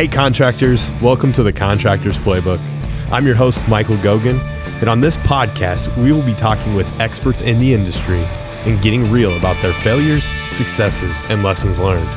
Hey, 0.00 0.08
contractors, 0.08 0.90
welcome 1.02 1.30
to 1.32 1.42
the 1.42 1.52
Contractors 1.52 2.16
Playbook. 2.16 2.58
I'm 3.12 3.26
your 3.26 3.34
host, 3.34 3.68
Michael 3.68 3.96
Gogan, 3.96 4.40
and 4.80 4.88
on 4.88 5.02
this 5.02 5.18
podcast, 5.18 5.94
we 6.02 6.10
will 6.10 6.24
be 6.24 6.32
talking 6.32 6.74
with 6.74 6.88
experts 6.98 7.42
in 7.42 7.58
the 7.58 7.74
industry 7.74 8.24
and 8.64 8.80
getting 8.80 9.04
real 9.10 9.36
about 9.36 9.60
their 9.60 9.74
failures, 9.74 10.24
successes, 10.52 11.20
and 11.28 11.42
lessons 11.42 11.78
learned. 11.78 12.08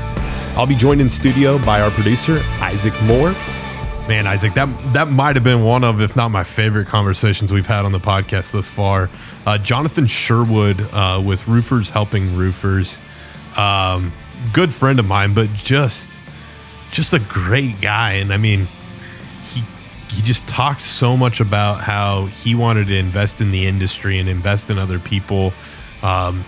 I'll 0.55 0.65
be 0.65 0.77
joined 0.77 1.01
in 1.01 1.09
studio 1.09 1.57
by 1.65 1.81
our 1.81 1.91
producer, 1.91 2.41
Isaac 2.61 2.93
Moore. 3.01 3.33
Man, 4.07 4.27
Isaac, 4.27 4.53
that 4.53 4.69
that 4.93 5.09
might 5.09 5.35
have 5.35 5.43
been 5.43 5.65
one 5.65 5.83
of, 5.83 5.99
if 5.99 6.15
not 6.15 6.29
my 6.29 6.45
favorite 6.45 6.87
conversations 6.87 7.51
we've 7.51 7.67
had 7.67 7.83
on 7.83 7.91
the 7.91 7.99
podcast 7.99 8.53
thus 8.53 8.65
far. 8.65 9.09
Uh, 9.45 9.57
Jonathan 9.57 10.07
Sherwood 10.07 10.79
uh, 10.93 11.21
with 11.21 11.49
Roofers 11.49 11.89
Helping 11.89 12.37
Roofers, 12.37 12.97
um, 13.57 14.13
good 14.53 14.73
friend 14.73 14.99
of 14.99 15.05
mine, 15.05 15.33
but 15.33 15.49
just 15.53 16.21
just 16.93 17.11
a 17.13 17.19
great 17.19 17.81
guy. 17.81 18.13
And 18.13 18.31
I 18.31 18.37
mean, 18.37 18.67
he 19.51 19.63
he 20.09 20.21
just 20.21 20.47
talked 20.47 20.81
so 20.83 21.17
much 21.17 21.39
about 21.41 21.81
how 21.81 22.25
he 22.27 22.55
wanted 22.55 22.87
to 22.87 22.95
invest 22.95 23.41
in 23.41 23.51
the 23.51 23.65
industry 23.67 24.19
and 24.19 24.29
invest 24.29 24.69
in 24.69 24.77
other 24.79 24.99
people. 24.99 25.51
Um, 26.01 26.45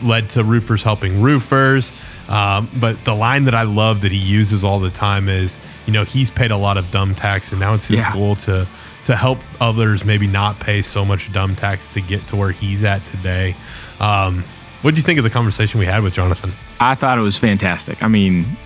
led 0.00 0.30
to 0.30 0.44
roofers 0.44 0.82
helping 0.84 1.20
roofers. 1.22 1.92
Um, 2.28 2.70
but 2.78 3.02
the 3.04 3.14
line 3.14 3.44
that 3.44 3.54
I 3.54 3.62
love 3.62 4.02
that 4.02 4.12
he 4.12 4.18
uses 4.18 4.62
all 4.62 4.78
the 4.78 4.90
time 4.90 5.28
is, 5.28 5.58
you 5.86 5.92
know, 5.92 6.04
he's 6.04 6.30
paid 6.30 6.50
a 6.50 6.56
lot 6.56 6.76
of 6.76 6.90
dumb 6.90 7.14
tax, 7.14 7.50
and 7.50 7.58
now 7.60 7.74
it's 7.74 7.86
his 7.86 7.98
Yeah. 7.98 8.12
goal 8.12 8.36
to 8.36 8.66
to 9.06 9.16
help 9.16 9.40
others 9.58 10.04
maybe 10.04 10.26
not 10.26 10.60
pay 10.60 10.82
so 10.82 11.02
much 11.02 11.32
dumb 11.32 11.56
tax 11.56 11.88
to 11.94 12.00
get 12.02 12.26
to 12.28 12.36
where 12.36 12.50
he's 12.52 12.84
at 12.84 13.02
today. 13.06 13.56
Um, 14.00 14.44
what 14.82 14.94
do 14.94 14.98
you 14.98 15.02
think 15.02 15.16
of 15.18 15.24
the 15.24 15.30
conversation 15.30 15.80
we 15.80 15.86
had 15.86 16.02
with 16.02 16.12
Jonathan? 16.12 16.52
I 16.78 16.94
thought 16.94 17.16
it 17.16 17.22
was 17.22 17.38
fantastic. 17.38 18.02
I 18.02 18.08
mean, 18.08 18.56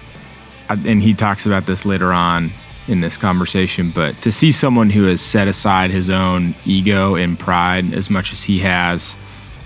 and 0.78 1.02
he 1.02 1.14
talks 1.14 1.46
about 1.46 1.66
this 1.66 1.84
later 1.84 2.12
on 2.12 2.52
in 2.88 3.00
this 3.00 3.16
conversation, 3.16 3.90
but 3.90 4.20
to 4.22 4.32
see 4.32 4.50
someone 4.50 4.90
who 4.90 5.04
has 5.04 5.20
set 5.20 5.46
aside 5.46 5.90
his 5.90 6.10
own 6.10 6.54
ego 6.64 7.14
and 7.14 7.38
pride 7.38 7.92
as 7.94 8.10
much 8.10 8.32
as 8.32 8.42
he 8.42 8.58
has, 8.58 9.16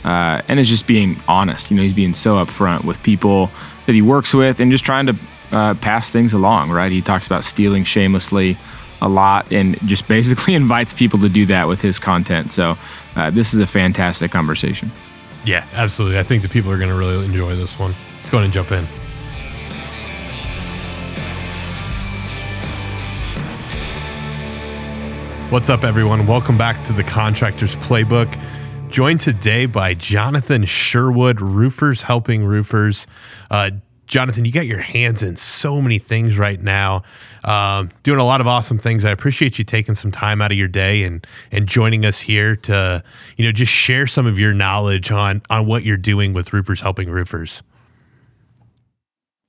uh, 0.05 0.43
and 0.49 0.61
is 0.61 0.69
just 0.69 0.87
being 0.87 1.21
honest, 1.27 1.71
you 1.71 1.77
know, 1.77 1.83
he's 1.83 1.95
being 1.95 2.15
so 2.15 2.35
upfront 2.35 2.85
with 2.85 3.03
people 3.03 3.51
that 3.87 3.95
he 3.95 4.03
works 4.03 4.35
with 4.35 4.61
and 4.61 4.71
just 4.71 4.85
trying 4.85 5.07
to 5.07 5.17
uh, 5.53 5.75
pass 5.75 6.11
things 6.11 6.33
along, 6.33 6.71
right? 6.71 6.93
He 6.93 7.01
talks 7.01 7.27
about 7.27 7.45
stealing 7.45 7.85
shamelessly 7.85 8.59
a 9.01 9.09
lot 9.09 9.51
and 9.53 9.79
just 9.89 10.07
basically 10.09 10.55
invites 10.55 10.93
people 10.93 11.19
to 11.21 11.29
do 11.29 11.47
that 11.47 11.69
with 11.69 11.81
his 11.81 11.99
content. 11.99 12.53
So, 12.53 12.77
uh, 13.17 13.31
this 13.31 13.55
is 13.55 13.61
a 13.61 13.67
fantastic 13.67 14.31
conversation. 14.31 14.93
Yeah, 15.45 15.67
absolutely. 15.73 16.19
I 16.19 16.23
think 16.23 16.43
the 16.43 16.49
people 16.49 16.71
are 16.71 16.77
going 16.77 16.91
to 16.91 16.97
really 16.97 17.25
enjoy 17.25 17.57
this 17.57 17.79
one. 17.79 17.95
Let's 18.19 18.31
go 18.31 18.39
ahead 18.39 18.45
and 18.45 18.53
jump 18.53 18.73
in. 18.73 18.87
What's 25.57 25.71
up, 25.71 25.85
everyone? 25.85 26.27
Welcome 26.27 26.59
back 26.59 26.85
to 26.85 26.93
the 26.93 27.03
Contractors 27.03 27.77
Playbook. 27.77 28.39
Joined 28.91 29.21
today 29.21 29.65
by 29.65 29.95
Jonathan 29.95 30.67
Sherwood, 30.67 31.41
Roofers 31.41 32.03
Helping 32.03 32.45
Roofers. 32.45 33.07
Uh, 33.51 33.71
Jonathan, 34.07 34.45
you 34.45 34.53
got 34.53 34.67
your 34.67 34.81
hands 34.81 35.23
in 35.23 35.37
so 35.37 35.81
many 35.81 35.99
things 35.99 36.37
right 36.37 36.61
now, 36.61 37.05
um, 37.45 37.89
doing 38.03 38.19
a 38.19 38.25
lot 38.25 38.43
of 38.43 38.47
awesome 38.47 38.79
things. 38.79 39.03
I 39.03 39.11
appreciate 39.11 39.59
you 39.59 39.65
taking 39.65 39.95
some 39.95 40.11
time 40.11 40.43
out 40.43 40.53
of 40.53 40.59
your 40.59 40.69
day 40.69 41.05
and 41.05 41.27
and 41.51 41.67
joining 41.67 42.05
us 42.05 42.21
here 42.21 42.55
to, 42.57 43.03
you 43.39 43.47
know, 43.47 43.51
just 43.51 43.73
share 43.73 44.07
some 44.07 44.27
of 44.27 44.39
your 44.39 44.53
knowledge 44.53 45.11
on 45.11 45.41
on 45.49 45.67
what 45.67 45.85
you're 45.85 45.97
doing 45.97 46.35
with 46.35 46.53
Roofers 46.53 46.83
Helping 46.83 47.09
Roofers. 47.09 47.63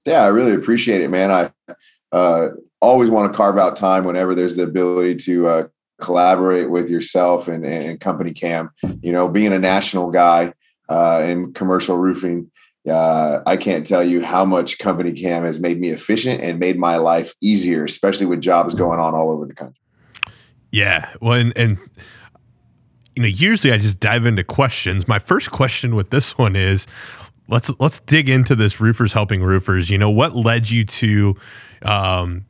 Yeah, 0.05 0.23
I 0.23 0.27
really 0.27 0.53
appreciate 0.53 1.01
it, 1.01 1.11
man. 1.11 1.31
I 1.67 1.75
uh, 2.13 2.51
always 2.79 3.09
want 3.09 3.29
to 3.29 3.35
carve 3.35 3.57
out 3.57 3.75
time 3.75 4.05
whenever 4.05 4.33
there's 4.33 4.55
the 4.55 4.63
ability 4.63 5.15
to 5.15 5.47
uh, 5.47 5.67
collaborate 6.01 6.69
with 6.69 6.89
yourself 6.89 7.47
and, 7.47 7.65
and 7.65 7.99
Company 7.99 8.33
Cam. 8.33 8.71
You 9.01 9.11
know, 9.11 9.27
being 9.27 9.53
a 9.53 9.59
national 9.59 10.11
guy 10.11 10.53
uh, 10.89 11.23
in 11.25 11.53
commercial 11.53 11.97
roofing, 11.97 12.51
uh, 12.89 13.41
I 13.45 13.57
can't 13.57 13.85
tell 13.85 14.03
you 14.03 14.23
how 14.23 14.45
much 14.45 14.79
Company 14.79 15.11
Cam 15.13 15.43
has 15.43 15.59
made 15.59 15.79
me 15.79 15.89
efficient 15.89 16.41
and 16.41 16.59
made 16.59 16.77
my 16.77 16.97
life 16.97 17.33
easier, 17.41 17.83
especially 17.83 18.27
with 18.27 18.41
jobs 18.41 18.73
going 18.73 18.99
on 18.99 19.13
all 19.13 19.29
over 19.29 19.45
the 19.45 19.55
country. 19.55 19.81
Yeah. 20.71 21.09
Well, 21.21 21.39
and, 21.39 21.57
and 21.57 21.77
you 23.15 23.23
know, 23.23 23.29
usually 23.29 23.73
I 23.73 23.77
just 23.77 23.99
dive 23.99 24.25
into 24.25 24.43
questions. 24.43 25.07
My 25.07 25.19
first 25.19 25.51
question 25.51 25.95
with 25.95 26.11
this 26.11 26.37
one 26.37 26.55
is 26.55 26.87
let's 27.47 27.71
let's 27.79 27.99
dig 28.01 28.29
into 28.29 28.55
this 28.55 28.79
roofers 28.79 29.13
helping 29.13 29.41
roofers. 29.41 29.89
You 29.89 29.97
know, 29.97 30.09
what 30.09 30.35
led 30.35 30.69
you 30.69 30.85
to 30.85 31.35
um 31.81 32.45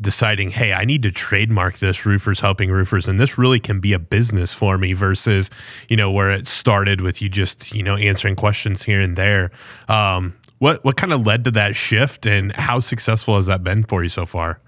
deciding, 0.00 0.50
hey, 0.50 0.72
I 0.72 0.84
need 0.84 1.02
to 1.02 1.10
trademark 1.10 1.78
this 1.78 2.06
roofers 2.06 2.40
helping 2.40 2.70
roofers 2.70 3.06
and 3.06 3.20
this 3.20 3.36
really 3.36 3.60
can 3.60 3.80
be 3.80 3.92
a 3.92 3.98
business 3.98 4.52
for 4.52 4.78
me 4.78 4.92
versus, 4.92 5.50
you 5.88 5.96
know, 5.96 6.10
where 6.10 6.30
it 6.30 6.46
started 6.46 7.00
with 7.00 7.20
you 7.20 7.28
just, 7.28 7.72
you 7.72 7.82
know, 7.82 7.96
answering 7.96 8.36
questions 8.36 8.82
here 8.82 9.00
and 9.00 9.16
there. 9.16 9.50
Um 9.88 10.34
what 10.60 10.84
what 10.84 10.96
kind 10.96 11.12
of 11.12 11.26
led 11.26 11.44
to 11.44 11.50
that 11.52 11.74
shift 11.74 12.26
and 12.26 12.52
how 12.54 12.80
successful 12.80 13.36
has 13.36 13.46
that 13.46 13.64
been 13.64 13.82
for 13.82 14.02
you 14.02 14.08
so 14.08 14.24
far? 14.24 14.60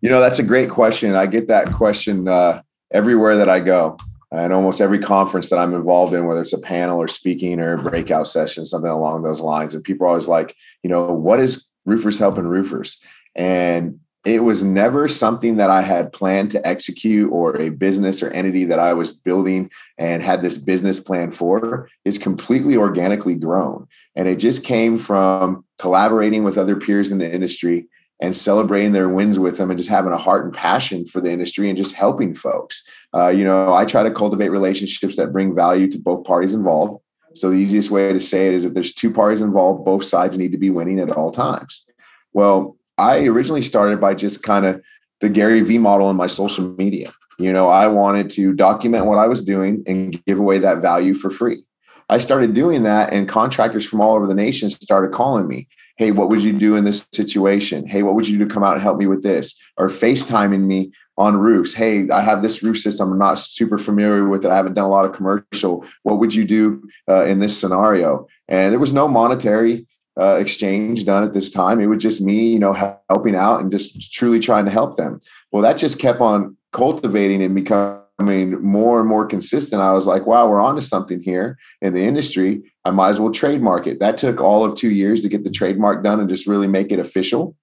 You 0.00 0.08
know, 0.08 0.20
that's 0.20 0.38
a 0.38 0.44
great 0.44 0.70
question. 0.70 1.14
I 1.14 1.26
get 1.26 1.48
that 1.48 1.72
question 1.72 2.26
uh, 2.26 2.62
everywhere 2.90 3.36
that 3.36 3.50
I 3.50 3.60
go, 3.60 3.98
and 4.30 4.52
almost 4.52 4.80
every 4.80 4.98
conference 4.98 5.50
that 5.50 5.58
I'm 5.58 5.74
involved 5.74 6.14
in, 6.14 6.24
whether 6.24 6.40
it's 6.40 6.54
a 6.54 6.60
panel 6.60 6.98
or 6.98 7.08
speaking 7.08 7.60
or 7.60 7.76
breakout 7.76 8.28
session, 8.28 8.64
something 8.64 8.90
along 8.90 9.24
those 9.24 9.40
lines. 9.40 9.74
And 9.74 9.84
people 9.84 10.06
are 10.06 10.10
always 10.10 10.28
like, 10.28 10.56
you 10.82 10.88
know, 10.88 11.12
what 11.12 11.40
is 11.40 11.68
roofers 11.84 12.18
helping 12.18 12.44
roofers? 12.44 12.98
And 13.34 14.00
it 14.26 14.42
was 14.44 14.62
never 14.62 15.08
something 15.08 15.56
that 15.56 15.70
I 15.70 15.80
had 15.80 16.12
planned 16.12 16.50
to 16.50 16.66
execute 16.66 17.32
or 17.32 17.56
a 17.56 17.70
business 17.70 18.22
or 18.22 18.30
entity 18.30 18.66
that 18.66 18.78
I 18.78 18.92
was 18.92 19.12
building 19.12 19.70
and 19.96 20.22
had 20.22 20.42
this 20.42 20.58
business 20.58 21.00
plan 21.00 21.32
for 21.32 21.88
is 22.04 22.18
completely 22.18 22.76
organically 22.76 23.34
grown. 23.34 23.86
And 24.14 24.28
it 24.28 24.36
just 24.36 24.62
came 24.62 24.98
from 24.98 25.64
collaborating 25.78 26.44
with 26.44 26.58
other 26.58 26.76
peers 26.76 27.12
in 27.12 27.18
the 27.18 27.32
industry 27.32 27.88
and 28.20 28.36
celebrating 28.36 28.92
their 28.92 29.08
wins 29.08 29.38
with 29.38 29.56
them 29.56 29.70
and 29.70 29.78
just 29.78 29.88
having 29.88 30.12
a 30.12 30.18
heart 30.18 30.44
and 30.44 30.52
passion 30.52 31.06
for 31.06 31.22
the 31.22 31.30
industry 31.30 31.70
and 31.70 31.78
just 31.78 31.94
helping 31.94 32.34
folks. 32.34 32.82
Uh, 33.14 33.28
you 33.28 33.44
know, 33.44 33.72
I 33.72 33.86
try 33.86 34.02
to 34.02 34.10
cultivate 34.10 34.50
relationships 34.50 35.16
that 35.16 35.32
bring 35.32 35.54
value 35.54 35.90
to 35.90 35.98
both 35.98 36.24
parties 36.24 36.52
involved. 36.52 37.02
So 37.34 37.48
the 37.48 37.56
easiest 37.56 37.90
way 37.90 38.12
to 38.12 38.20
say 38.20 38.48
it 38.48 38.54
is 38.54 38.66
if 38.66 38.74
there's 38.74 38.92
two 38.92 39.10
parties 39.10 39.40
involved, 39.40 39.86
both 39.86 40.04
sides 40.04 40.36
need 40.36 40.52
to 40.52 40.58
be 40.58 40.68
winning 40.68 41.00
at 41.00 41.12
all 41.12 41.30
times. 41.30 41.86
Well, 42.34 42.76
I 43.00 43.24
originally 43.24 43.62
started 43.62 43.98
by 43.98 44.14
just 44.14 44.42
kind 44.42 44.66
of 44.66 44.82
the 45.22 45.30
Gary 45.30 45.62
V 45.62 45.78
model 45.78 46.10
in 46.10 46.16
my 46.16 46.26
social 46.26 46.68
media. 46.76 47.10
You 47.38 47.50
know, 47.50 47.68
I 47.68 47.86
wanted 47.86 48.28
to 48.30 48.52
document 48.52 49.06
what 49.06 49.16
I 49.16 49.26
was 49.26 49.40
doing 49.40 49.82
and 49.86 50.22
give 50.26 50.38
away 50.38 50.58
that 50.58 50.82
value 50.82 51.14
for 51.14 51.30
free. 51.30 51.64
I 52.10 52.18
started 52.18 52.54
doing 52.54 52.82
that, 52.82 53.12
and 53.12 53.26
contractors 53.26 53.86
from 53.86 54.02
all 54.02 54.16
over 54.16 54.26
the 54.26 54.34
nation 54.34 54.68
started 54.68 55.12
calling 55.12 55.48
me. 55.48 55.66
Hey, 55.96 56.10
what 56.10 56.28
would 56.28 56.42
you 56.42 56.52
do 56.52 56.76
in 56.76 56.84
this 56.84 57.08
situation? 57.14 57.86
Hey, 57.86 58.02
what 58.02 58.14
would 58.14 58.28
you 58.28 58.36
do 58.36 58.46
to 58.46 58.52
come 58.52 58.62
out 58.62 58.74
and 58.74 58.82
help 58.82 58.98
me 58.98 59.06
with 59.06 59.22
this? 59.22 59.58
Or 59.78 59.88
FaceTiming 59.88 60.66
me 60.66 60.92
on 61.16 61.36
roofs. 61.36 61.72
Hey, 61.72 62.08
I 62.10 62.20
have 62.20 62.42
this 62.42 62.62
roof 62.62 62.78
system. 62.78 63.12
I'm 63.12 63.18
not 63.18 63.38
super 63.38 63.78
familiar 63.78 64.28
with 64.28 64.44
it. 64.44 64.50
I 64.50 64.56
haven't 64.56 64.74
done 64.74 64.86
a 64.86 64.90
lot 64.90 65.04
of 65.06 65.12
commercial. 65.12 65.86
What 66.02 66.18
would 66.18 66.34
you 66.34 66.44
do 66.44 66.86
uh, 67.08 67.24
in 67.24 67.38
this 67.38 67.58
scenario? 67.58 68.26
And 68.48 68.72
there 68.72 68.80
was 68.80 68.92
no 68.92 69.08
monetary 69.08 69.86
uh, 70.18 70.36
exchange 70.36 71.04
done 71.04 71.24
at 71.24 71.32
this 71.32 71.50
time. 71.50 71.80
It 71.80 71.86
was 71.86 72.02
just 72.02 72.20
me, 72.20 72.52
you 72.52 72.58
know, 72.58 72.72
helping 73.08 73.36
out 73.36 73.60
and 73.60 73.70
just 73.70 74.12
truly 74.12 74.38
trying 74.38 74.64
to 74.64 74.70
help 74.70 74.96
them. 74.96 75.20
Well, 75.52 75.62
that 75.62 75.76
just 75.76 75.98
kept 75.98 76.20
on 76.20 76.56
cultivating 76.72 77.42
and 77.42 77.54
becoming 77.54 78.62
more 78.62 79.00
and 79.00 79.08
more 79.08 79.26
consistent. 79.26 79.82
I 79.82 79.92
was 79.92 80.06
like, 80.06 80.26
wow, 80.26 80.48
we're 80.48 80.60
onto 80.60 80.82
something 80.82 81.20
here 81.20 81.58
in 81.80 81.94
the 81.94 82.04
industry. 82.04 82.62
I 82.84 82.90
might 82.90 83.10
as 83.10 83.20
well 83.20 83.32
trademark 83.32 83.86
it. 83.86 83.98
That 83.98 84.18
took 84.18 84.40
all 84.40 84.64
of 84.64 84.74
two 84.74 84.90
years 84.90 85.22
to 85.22 85.28
get 85.28 85.44
the 85.44 85.50
trademark 85.50 86.04
done 86.04 86.20
and 86.20 86.28
just 86.28 86.46
really 86.46 86.66
make 86.66 86.92
it 86.92 86.98
official. 86.98 87.56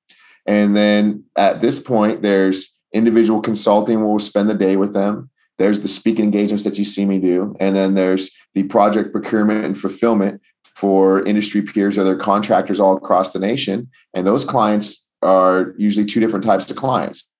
And 0.45 0.75
then 0.75 1.25
at 1.35 1.61
this 1.61 1.79
point, 1.79 2.21
there's 2.21 2.79
individual 2.93 3.41
consulting 3.41 3.99
where 3.99 4.07
we'll 4.07 4.19
spend 4.19 4.49
the 4.49 4.55
day 4.55 4.77
with 4.77 4.93
them. 4.93 5.29
There's 5.57 5.81
the 5.81 5.87
speaking 5.87 6.25
engagements 6.25 6.63
that 6.63 6.77
you 6.77 6.85
see 6.85 7.05
me 7.05 7.19
do. 7.19 7.55
And 7.59 7.75
then 7.75 7.95
there's 7.95 8.31
the 8.53 8.63
project 8.63 9.11
procurement 9.11 9.65
and 9.65 9.77
fulfillment 9.77 10.41
for 10.77 11.25
industry 11.25 11.63
peers 11.63 11.97
or 11.97 12.03
their 12.03 12.15
contractors 12.15 12.79
all 12.79 12.95
across 12.95 13.33
the 13.33 13.39
nation. 13.39 13.89
And 14.13 14.27
those 14.27 14.45
clients 14.45 15.09
are 15.23 15.73
usually 15.75 16.05
two 16.05 16.19
different 16.19 16.45
types 16.45 16.69
of 16.69 16.77
clients. 16.77 17.31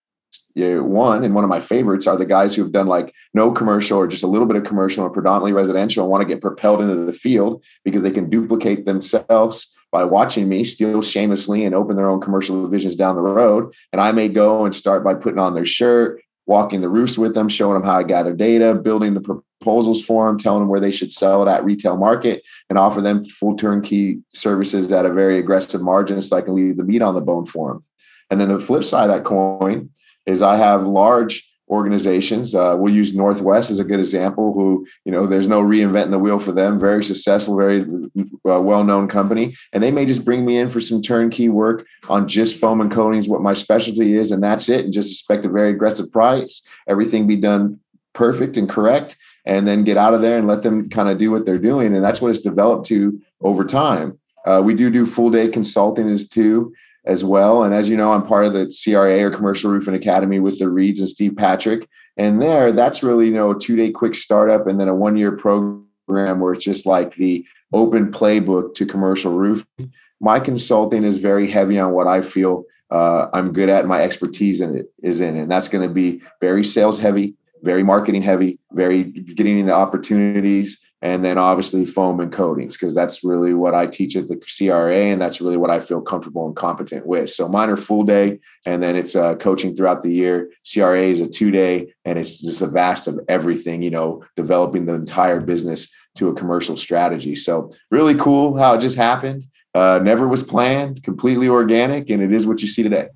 One 0.56 1.24
and 1.24 1.36
one 1.36 1.44
of 1.44 1.50
my 1.51 1.60
favorites 1.60 2.07
are 2.07 2.18
the 2.18 2.25
guys 2.25 2.56
who 2.56 2.63
have 2.63 2.72
done 2.72 2.88
like 2.88 3.13
no 3.36 3.51
commercial 3.51 4.00
or 4.00 4.07
just 4.07 4.24
a 4.24 4.28
little 4.28 4.48
bit 4.48 4.57
of 4.57 4.63
commercial 4.63 5.04
or 5.04 5.12
predominantly 5.12 5.54
residential 5.54 6.04
and 6.04 6.12
want 6.12 6.24
to 6.24 6.28
get 6.28 6.42
propelled 6.42 6.81
into 6.81 6.95
the 6.95 7.13
field 7.13 7.63
because 7.86 8.01
they 8.01 8.10
can 8.10 8.28
duplicate 8.28 8.88
themselves 8.88 9.72
by 9.92 10.04
watching 10.04 10.50
me 10.50 10.63
steal 10.63 11.04
shamelessly 11.04 11.63
and 11.63 11.75
open 11.75 11.95
their 11.95 12.10
own 12.10 12.19
commercial 12.19 12.63
divisions 12.63 12.95
down 12.95 13.16
the 13.16 13.22
road. 13.22 13.72
And 13.94 14.01
I 14.01 14.12
may 14.12 14.30
go 14.30 14.66
and 14.66 14.74
start 14.74 15.04
by 15.04 15.13
putting 15.13 15.39
on 15.39 15.54
their 15.54 15.63
shirt, 15.63 16.24
walking 16.48 16.81
the 16.81 16.89
roofs 16.89 17.19
with 17.19 17.36
them, 17.36 17.50
showing 17.50 17.75
them 17.75 17.84
how 17.84 18.00
I 18.00 18.04
gather 18.04 18.34
data, 18.36 18.74
building 18.74 19.13
the 19.13 19.44
proposals 19.59 20.04
for 20.04 20.27
them, 20.27 20.38
telling 20.38 20.62
them 20.62 20.69
where 20.69 20.80
they 20.80 20.92
should 20.92 21.12
sell 21.12 21.42
it 21.42 21.51
at 21.51 21.65
retail 21.65 21.98
market, 21.98 22.45
and 22.69 22.77
offer 22.77 23.01
them 23.01 23.25
full 23.25 23.56
turnkey 23.56 24.19
services 24.33 24.92
at 24.92 25.06
a 25.06 25.13
very 25.13 25.38
aggressive 25.39 25.81
margin 25.81 26.21
so 26.21 26.38
I 26.38 26.42
can 26.42 26.56
leave 26.56 26.77
the 26.77 26.83
meat 26.83 27.01
on 27.01 27.15
the 27.15 27.21
bone 27.21 27.45
for 27.45 27.74
them. 27.74 27.83
And 28.30 28.39
then 28.39 28.50
the 28.50 28.59
flip 28.59 28.83
side 28.83 29.09
of 29.09 29.15
that 29.15 29.24
coin 29.24 29.89
is 30.25 30.42
I 30.42 30.57
have 30.57 30.86
large 30.86 31.44
organizations. 31.69 32.56
Uh, 32.56 32.75
we'll 32.77 32.94
use 32.94 33.13
Northwest 33.13 33.69
as 33.71 33.80
a 33.80 33.83
good 33.83 34.00
example. 34.00 34.54
Who 34.54 34.88
you 35.04 35.12
know, 35.12 35.25
there's 35.25 35.48
no 35.48 35.62
reinventing 35.62 36.12
the 36.12 36.19
wheel 36.19 36.39
for 36.39 36.51
them. 36.51 36.80
Very 36.80 37.03
successful, 37.03 37.57
very 37.57 37.81
uh, 37.81 38.62
well-known 38.62 39.07
company, 39.07 39.56
and 39.74 39.83
they 39.83 39.92
may 39.92 40.06
just 40.06 40.24
bring 40.24 40.45
me 40.45 40.57
in 40.57 40.69
for 40.69 40.80
some 40.80 41.01
turnkey 41.01 41.50
work 41.50 41.86
on 42.10 42.27
just 42.27 42.57
foam 42.57 42.80
and 42.80 42.92
coatings, 42.92 43.27
what 43.27 43.42
my 43.42 43.53
specialty 43.53 44.15
is, 44.15 44.31
and 44.31 44.42
that's 44.42 44.69
it. 44.69 44.86
And 44.86 44.94
just 44.94 45.12
expect 45.12 45.45
a 45.45 45.50
very 45.50 45.71
aggressive 45.71 46.12
price. 46.12 46.62
Everything 46.88 47.27
be 47.27 47.36
done 47.36 47.80
perfect 48.13 48.57
and 48.57 48.68
correct, 48.68 49.15
and 49.48 49.66
then 49.66 49.86
get 49.86 49.98
out 49.98 50.14
of 50.14 50.22
there 50.22 50.38
and 50.38 50.46
let 50.46 50.62
them 50.62 50.90
kind 50.90 51.08
of 51.08 51.18
do 51.18 51.32
what 51.32 51.46
they're 51.46 51.58
doing. 51.58 51.96
And 51.96 52.04
that's 52.04 52.22
what 52.22 52.30
it's 52.30 52.42
developed 52.42 52.86
to 52.88 53.20
over 53.42 53.64
time. 53.64 54.20
Uh, 54.46 54.62
we 54.64 54.74
do 54.74 54.92
do 54.92 55.06
full 55.06 55.32
day 55.32 55.48
consulting 55.48 56.10
as 56.10 56.28
too 56.28 56.74
as 57.06 57.24
well. 57.24 57.64
And 57.64 57.74
as 57.74 57.90
you 57.90 57.96
know, 57.96 58.12
I'm 58.12 58.28
part 58.28 58.46
of 58.46 58.54
the 58.54 58.66
CRA 58.66 59.24
or 59.24 59.32
Commercial 59.32 59.72
Roofing 59.72 59.96
Academy 59.96 60.40
with 60.40 60.60
the 60.60 60.70
Reeds 60.70 61.00
and 61.00 61.10
Steve 61.10 61.38
Patrick. 61.38 61.88
And 62.18 62.42
there, 62.42 62.74
that's 62.74 63.02
really, 63.02 63.28
you 63.28 63.34
know, 63.34 63.52
a 63.52 63.60
two 63.60 63.78
day 63.78 63.90
quick 63.90 64.16
startup 64.16 64.68
and 64.68 64.80
then 64.80 64.90
a 64.90 64.96
one 64.96 65.16
year 65.16 65.32
program 65.32 65.86
where 66.08 66.52
it's 66.52 66.66
just 66.66 66.86
like 66.86 67.16
the 67.16 67.46
open 67.72 68.12
playbook 68.12 68.74
to 68.76 68.86
commercial 68.86 69.32
roofing. 69.32 69.94
My 70.20 70.42
consulting 70.42 71.06
is 71.06 71.20
very 71.20 71.50
heavy 71.50 71.80
on 71.80 71.94
what 71.94 72.08
I 72.08 72.22
feel 72.22 72.66
uh, 72.90 73.28
I'm 73.34 73.54
good 73.54 73.70
at. 73.70 73.86
My 73.86 74.02
expertise 74.02 74.60
in 74.60 74.76
it 74.76 74.92
is 75.02 75.22
in, 75.22 75.38
and 75.38 75.50
that's 75.50 75.70
going 75.70 75.88
to 75.88 75.94
be 75.94 76.22
very 76.42 76.64
sales 76.64 77.00
heavy, 77.00 77.36
very 77.63 77.83
marketing 77.83 78.21
heavy, 78.21 78.59
very 78.71 79.04
getting 79.04 79.59
in 79.59 79.65
the 79.65 79.74
opportunities, 79.74 80.80
and 81.01 81.24
then 81.24 81.38
obviously 81.38 81.86
foam 81.86 82.19
and 82.19 82.31
coatings 82.31 82.75
because 82.75 82.95
that's 82.95 83.24
really 83.24 83.54
what 83.54 83.75
I 83.75 83.86
teach 83.86 84.15
at 84.15 84.27
the 84.27 84.38
CRA 84.38 84.95
and 84.95 85.21
that's 85.21 85.39
really 85.39 85.57
what 85.57 85.69
I 85.69 85.80
feel 85.80 86.01
comfortable 86.01 86.48
and 86.48 86.56
competent 86.56 87.06
with. 87.06 87.30
So 87.30 87.48
mine 87.48 87.69
are 87.69 87.77
full 87.77 88.04
day 88.04 88.39
and 88.65 88.81
then 88.81 88.95
it's 88.95 89.15
uh, 89.15 89.36
coaching 89.36 89.75
throughout 89.75 90.01
the 90.01 90.12
year. 90.12 90.50
CRA 90.71 91.04
is 91.04 91.19
a 91.19 91.27
two 91.27 91.51
day 91.51 91.94
and 92.04 92.18
it's 92.18 92.42
just 92.42 92.63
a 92.63 92.68
vast 92.68 93.07
of 93.07 93.19
everything, 93.30 93.83
you 93.83 93.92
know, 93.92 94.24
developing 94.36 94.86
the 94.86 94.95
entire 94.95 95.39
business 95.39 95.88
to 96.15 96.30
a 96.30 96.33
commercial 96.33 96.75
strategy. 96.75 97.36
So 97.36 97.71
really 97.92 98.15
cool 98.15 98.57
how 98.57 98.74
it 98.74 98.81
just 98.81 98.98
happened. 98.98 99.45
Uh, 99.75 100.00
never 100.01 100.27
was 100.27 100.42
planned, 100.42 101.03
completely 101.03 101.48
organic, 101.48 102.10
and 102.10 102.24
it 102.24 102.33
is 102.33 102.48
what 102.48 102.63
you 102.63 102.68
see 102.68 102.81
today. 102.81 103.10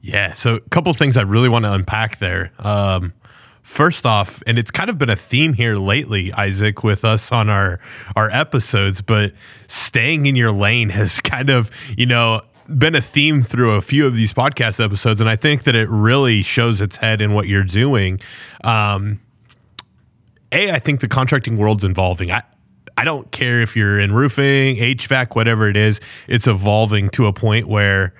Yeah. 0.00 0.32
So 0.32 0.54
a 0.54 0.60
couple 0.70 0.94
things 0.94 1.18
I 1.18 1.22
really 1.22 1.50
want 1.50 1.66
to 1.66 1.72
unpack 1.72 2.18
there. 2.18 2.52
Um, 2.60 3.12
First 3.70 4.04
off, 4.04 4.42
and 4.48 4.58
it's 4.58 4.72
kind 4.72 4.90
of 4.90 4.98
been 4.98 5.10
a 5.10 5.16
theme 5.16 5.52
here 5.52 5.76
lately, 5.76 6.32
Isaac, 6.32 6.82
with 6.82 7.04
us 7.04 7.30
on 7.30 7.48
our 7.48 7.78
our 8.16 8.28
episodes, 8.28 9.00
but 9.00 9.32
staying 9.68 10.26
in 10.26 10.34
your 10.34 10.50
lane 10.50 10.88
has 10.88 11.20
kind 11.20 11.50
of, 11.50 11.70
you 11.96 12.04
know, 12.04 12.42
been 12.66 12.96
a 12.96 13.00
theme 13.00 13.44
through 13.44 13.74
a 13.74 13.80
few 13.80 14.08
of 14.08 14.16
these 14.16 14.32
podcast 14.32 14.84
episodes, 14.84 15.20
and 15.20 15.30
I 15.30 15.36
think 15.36 15.62
that 15.62 15.76
it 15.76 15.88
really 15.88 16.42
shows 16.42 16.80
its 16.80 16.96
head 16.96 17.22
in 17.22 17.32
what 17.32 17.46
you're 17.46 17.62
doing. 17.62 18.18
Um, 18.64 19.20
a, 20.50 20.72
I 20.72 20.80
think 20.80 20.98
the 20.98 21.08
contracting 21.08 21.56
world's 21.56 21.84
evolving. 21.84 22.32
I, 22.32 22.42
I 22.98 23.04
don't 23.04 23.30
care 23.30 23.62
if 23.62 23.76
you're 23.76 24.00
in 24.00 24.12
roofing, 24.12 24.78
HVAC, 24.78 25.36
whatever 25.36 25.68
it 25.68 25.76
is, 25.76 26.00
it's 26.26 26.48
evolving 26.48 27.08
to 27.10 27.26
a 27.26 27.32
point 27.32 27.68
where 27.68 28.14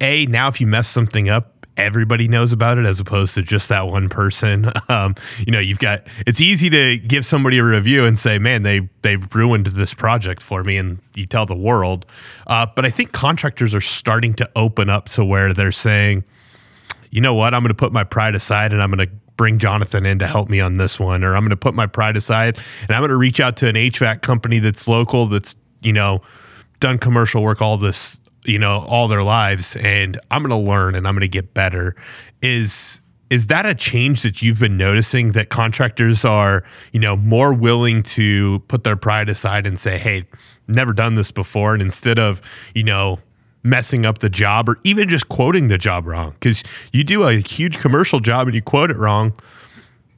A, 0.00 0.24
now 0.24 0.48
if 0.48 0.58
you 0.58 0.66
mess 0.66 0.88
something 0.88 1.28
up, 1.28 1.55
everybody 1.76 2.28
knows 2.28 2.52
about 2.52 2.78
it 2.78 2.86
as 2.86 3.00
opposed 3.00 3.34
to 3.34 3.42
just 3.42 3.68
that 3.68 3.86
one 3.88 4.08
person. 4.08 4.72
Um, 4.88 5.16
you 5.44 5.50
know, 5.50 5.58
you've 5.58 5.80
got 5.80 6.06
it's 6.28 6.40
easy 6.40 6.70
to 6.70 6.98
give 6.98 7.26
somebody 7.26 7.58
a 7.58 7.64
review 7.64 8.04
and 8.04 8.16
say, 8.16 8.38
"Man, 8.38 8.62
they 8.62 8.88
they 9.02 9.16
ruined 9.16 9.66
this 9.66 9.94
project 9.94 10.42
for 10.42 10.62
me," 10.62 10.76
and 10.76 11.00
you 11.14 11.26
tell 11.26 11.44
the 11.44 11.56
world. 11.56 12.06
Uh, 12.46 12.66
but 12.72 12.84
I 12.84 12.90
think 12.90 13.10
contractors 13.10 13.74
are 13.74 13.80
starting 13.80 14.32
to 14.34 14.48
open 14.54 14.88
up 14.88 15.08
to 15.10 15.24
where 15.24 15.52
they're 15.52 15.72
saying, 15.72 16.22
"You 17.10 17.20
know 17.20 17.34
what? 17.34 17.52
I'm 17.52 17.62
going 17.62 17.70
to 17.70 17.74
put 17.74 17.92
my 17.92 18.04
pride 18.04 18.36
aside 18.36 18.72
and 18.72 18.82
I'm 18.82 18.90
going 18.90 19.08
to." 19.08 19.14
Bring 19.36 19.58
Jonathan 19.58 20.06
in 20.06 20.18
to 20.20 20.26
help 20.26 20.48
me 20.48 20.60
on 20.60 20.74
this 20.74 20.98
one, 20.98 21.22
or 21.22 21.36
I'm 21.36 21.42
going 21.42 21.50
to 21.50 21.58
put 21.58 21.74
my 21.74 21.86
pride 21.86 22.16
aside 22.16 22.56
and 22.88 22.96
I'm 22.96 23.02
going 23.02 23.10
to 23.10 23.18
reach 23.18 23.38
out 23.38 23.58
to 23.58 23.68
an 23.68 23.74
HVAC 23.74 24.22
company 24.22 24.60
that's 24.60 24.88
local, 24.88 25.26
that's 25.26 25.54
you 25.82 25.92
know, 25.92 26.22
done 26.80 26.96
commercial 26.96 27.42
work 27.42 27.60
all 27.60 27.76
this 27.76 28.18
you 28.46 28.58
know 28.58 28.80
all 28.80 29.08
their 29.08 29.22
lives 29.22 29.76
and 29.76 30.18
i'm 30.30 30.42
going 30.42 30.50
to 30.50 30.70
learn 30.70 30.94
and 30.94 31.06
i'm 31.06 31.14
going 31.14 31.20
to 31.20 31.28
get 31.28 31.54
better. 31.54 31.96
Is 32.42 33.00
is 33.28 33.48
that 33.48 33.66
a 33.66 33.74
change 33.74 34.22
that 34.22 34.40
you've 34.40 34.60
been 34.60 34.76
noticing 34.76 35.32
that 35.32 35.48
contractors 35.48 36.24
are 36.24 36.62
you 36.92 37.00
know 37.00 37.16
more 37.16 37.52
willing 37.52 38.02
to 38.02 38.60
put 38.68 38.84
their 38.84 38.96
pride 38.96 39.28
aside 39.28 39.66
and 39.66 39.78
say 39.78 39.98
hey 39.98 40.24
never 40.68 40.92
done 40.92 41.14
this 41.14 41.30
before 41.30 41.74
and 41.74 41.82
instead 41.82 42.18
of 42.18 42.40
you 42.74 42.82
know 42.82 43.18
messing 43.66 44.06
up 44.06 44.18
the 44.18 44.30
job 44.30 44.68
or 44.68 44.78
even 44.84 45.08
just 45.08 45.28
quoting 45.28 45.68
the 45.68 45.76
job 45.76 46.06
wrong? 46.06 46.30
Because 46.32 46.62
you 46.92 47.04
do 47.04 47.24
a 47.24 47.34
huge 47.34 47.78
commercial 47.78 48.20
job 48.20 48.46
and 48.46 48.54
you 48.54 48.62
quote 48.62 48.90
it 48.90 48.96
wrong 48.96 49.32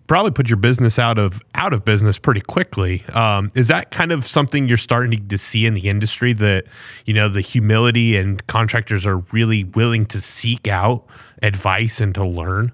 probably 0.08 0.32
put 0.32 0.48
your 0.48 0.56
business 0.56 0.98
out 0.98 1.18
of 1.18 1.40
out 1.54 1.72
of 1.72 1.84
business 1.84 2.18
pretty 2.18 2.40
quickly. 2.40 3.04
Um, 3.12 3.52
is 3.54 3.68
that 3.68 3.92
kind 3.92 4.10
of 4.10 4.26
something 4.26 4.66
you're 4.66 4.76
starting 4.76 5.28
to 5.28 5.38
see 5.38 5.66
in 5.66 5.74
the 5.74 5.88
industry 5.88 6.32
that 6.32 6.64
you 7.04 7.14
know 7.14 7.28
the 7.28 7.42
humility 7.42 8.16
and 8.16 8.44
contractors 8.48 9.06
are 9.06 9.18
really 9.32 9.64
willing 9.64 10.06
to 10.06 10.20
seek 10.20 10.66
out 10.66 11.06
advice 11.42 12.00
and 12.00 12.14
to 12.16 12.26
learn? 12.26 12.72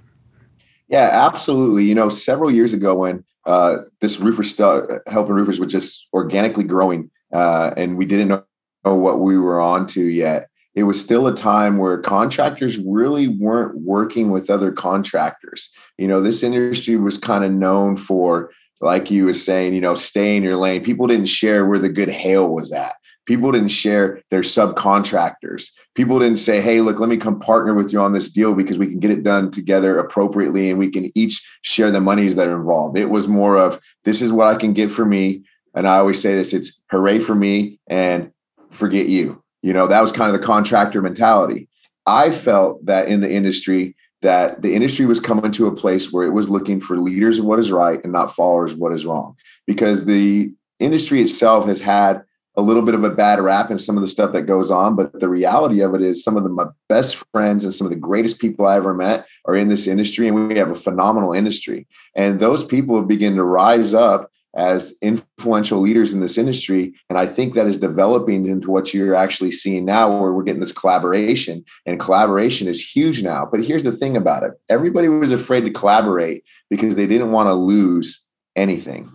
Yeah, 0.89 1.11
absolutely. 1.13 1.85
You 1.85 1.95
know, 1.95 2.09
several 2.09 2.51
years 2.51 2.73
ago 2.73 2.95
when 2.95 3.25
uh, 3.45 3.79
this 4.01 4.19
roofer 4.21 4.43
stuff, 4.43 4.87
helping 5.07 5.35
roofers 5.35 5.61
was 5.61 5.71
just 5.71 6.09
organically 6.15 6.65
growing, 6.65 7.11
uh, 7.33 7.73
and 7.77 7.99
we 7.99 8.07
didn't 8.07 8.29
know 8.29 8.45
what 8.85 9.21
we 9.21 9.39
were 9.39 9.61
on 9.61 9.87
to 9.89 10.03
yet 10.03 10.49
it 10.75 10.83
was 10.85 11.01
still 11.01 11.27
a 11.27 11.35
time 11.35 11.79
where 11.79 11.99
contractors 11.99 12.79
really 12.79 13.29
weren't 13.29 13.79
working 13.79 14.31
with 14.31 14.51
other 14.51 14.73
contractors. 14.73 15.71
You 15.99 16.09
know, 16.09 16.21
this 16.21 16.43
industry 16.43 16.97
was 16.97 17.17
kind 17.17 17.45
of 17.45 17.53
known 17.53 17.97
for, 17.97 18.51
like 18.81 19.11
you 19.11 19.27
were 19.27 19.35
saying, 19.35 19.75
you 19.75 19.81
know, 19.81 19.95
stay 19.95 20.37
in 20.37 20.43
your 20.43 20.57
lane. 20.57 20.83
People 20.83 21.07
didn't 21.07 21.27
share 21.27 21.65
where 21.65 21.79
the 21.79 21.89
good 21.89 22.09
hail 22.09 22.53
was 22.53 22.73
at. 22.73 22.95
People 23.25 23.53
didn't 23.53 23.69
share 23.69 24.21
their 24.31 24.43
subcontractors. 24.43 25.71
People 25.95 26.19
didn't 26.19 26.39
say, 26.39 26.61
hey, 26.61 26.81
look, 26.81 26.99
let 26.99 27.09
me 27.09 27.17
come 27.17 27.41
partner 27.41 27.73
with 27.73 27.93
you 27.93 28.01
on 28.01 28.13
this 28.13 28.29
deal 28.29 28.53
because 28.53 28.77
we 28.77 28.89
can 28.89 28.99
get 28.99 29.13
it 29.13 29.23
done 29.23 29.51
together 29.51 29.99
appropriately 29.99 30.71
and 30.71 30.79
we 30.79 30.91
can 30.91 31.11
each 31.17 31.43
share 31.63 31.91
the 31.91 32.01
monies 32.01 32.37
that 32.37 32.49
are 32.49 32.57
involved. 32.57 32.99
It 32.99 33.09
was 33.09 33.29
more 33.29 33.57
of, 33.57 33.81
this 34.03 34.21
is 34.21 34.33
what 34.33 34.49
I 34.49 34.59
can 34.59 34.75
get 34.75 34.91
for 34.91 35.07
me. 35.07 35.45
And 35.75 35.87
I 35.87 35.99
always 35.99 36.21
say 36.21 36.35
this 36.35 36.53
it's 36.53 36.83
hooray 36.91 37.21
for 37.21 37.35
me 37.35 37.79
and 37.87 38.31
forget 38.71 39.07
you 39.07 39.44
you 39.65 39.73
know, 39.73 39.87
that 39.87 40.03
was 40.03 40.13
kind 40.13 40.33
of 40.33 40.39
the 40.39 40.47
contractor 40.47 41.01
mentality. 41.01 41.69
I 42.07 42.31
felt 42.31 42.85
that 42.85 43.09
in 43.09 43.23
the 43.23 43.33
industry, 43.33 43.97
that 44.21 44.61
the 44.61 44.75
industry 44.75 45.07
was 45.07 45.21
coming 45.21 45.53
to 45.53 45.67
a 45.67 45.75
place 45.75 46.13
where 46.13 46.27
it 46.27 46.35
was 46.35 46.51
looking 46.51 46.81
for 46.81 46.99
leaders 46.99 47.39
of 47.39 47.47
what 47.47 47.59
is 47.59 47.73
right 47.73 47.99
and 48.05 48.13
not 48.13 48.35
followers 48.35 48.73
of 48.73 48.79
what 48.79 48.93
is 48.93 49.07
wrong. 49.07 49.37
Because 49.67 50.05
the 50.05 50.53
industry 50.81 51.23
itself 51.23 51.65
has 51.65 51.81
had 51.81 52.23
a 52.57 52.61
little 52.61 52.83
bit 52.83 52.95
of 52.95 53.05
a 53.05 53.11
bad 53.11 53.41
rap 53.41 53.71
and 53.71 53.81
some 53.81 53.97
of 53.97 54.03
the 54.03 54.09
stuff 54.09 54.33
that 54.35 54.43
goes 54.43 54.71
on. 54.71 54.97
But 54.97 55.19
the 55.19 55.31
reality 55.31 55.81
of 55.81 55.95
it 55.95 56.03
is 56.03 56.23
some 56.23 56.37
of 56.37 56.43
the, 56.43 56.51
my 56.51 56.67
best 56.91 57.25
friends 57.33 57.65
and 57.65 57.73
some 57.73 57.87
of 57.87 57.91
the 57.91 57.99
greatest 57.99 58.43
people 58.43 58.67
I 58.67 58.77
ever 58.77 58.93
met 58.93 59.27
are 59.47 59.57
in 59.57 59.69
this 59.69 59.87
industry, 59.87 60.29
and 60.29 60.47
we 60.47 60.59
have 60.59 60.71
a 60.71 60.75
phenomenal 60.75 61.33
industry. 61.33 61.87
And 62.15 62.39
those 62.39 62.65
people 62.65 63.01
begun 63.01 63.37
to 63.37 63.45
rise 63.45 63.95
up 63.95 64.31
as 64.57 64.95
influential 65.03 65.81
leaders 65.81 66.15
in 66.15 66.21
this 66.21 66.39
industry. 66.39 66.95
And 67.11 67.19
I 67.19 67.27
think 67.27 67.55
that 67.55 67.67
is 67.67 67.79
developing 67.79 68.47
into 68.47 68.71
what 68.71 68.95
you're 68.95 69.15
actually 69.15 69.51
seeing 69.51 69.85
now, 69.85 70.21
where 70.21 70.33
we're 70.33 70.45
getting 70.45 70.61
this 70.61 70.73
collaboration. 70.73 71.65
And 71.87 71.99
collaboration 71.99 72.69
is 72.69 72.95
huge 72.95 73.23
now. 73.23 73.47
But 73.51 73.65
here's 73.65 73.85
the 73.85 73.93
thing 73.93 74.17
about 74.17 74.45
it 74.45 74.53
everybody 74.69 75.09
was 75.09 75.33
afraid 75.33 75.63
to 75.63 75.71
collaborate 75.71 76.45
because 76.71 76.97
they 76.97 77.07
didn't 77.07 77.33
want 77.33 77.49
to 77.49 77.55
lose 77.55 78.29
anything. 78.55 79.11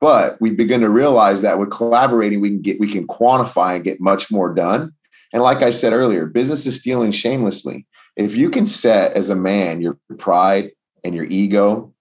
But 0.00 0.36
we 0.40 0.50
begin 0.50 0.80
to 0.80 0.90
realize 0.90 1.42
that 1.42 1.60
with 1.60 1.70
collaborating, 1.70 2.40
we 2.40 2.50
can 2.50 2.62
get 2.62 2.80
we 2.80 2.88
can 2.88 3.06
quantify 3.06 3.76
and 3.76 3.84
get 3.84 4.00
much 4.00 4.32
more 4.32 4.52
done. 4.52 4.92
And 5.32 5.42
like 5.42 5.62
I 5.62 5.70
said 5.70 5.92
earlier, 5.92 6.26
business 6.26 6.66
is 6.66 6.76
stealing 6.76 7.12
shamelessly. 7.12 7.86
If 8.16 8.36
you 8.36 8.50
can 8.50 8.66
set 8.66 9.12
as 9.12 9.30
a 9.30 9.36
man 9.36 9.80
your 9.80 9.96
pride 10.18 10.72
and 11.04 11.14
your 11.14 11.24
ego 11.24 11.94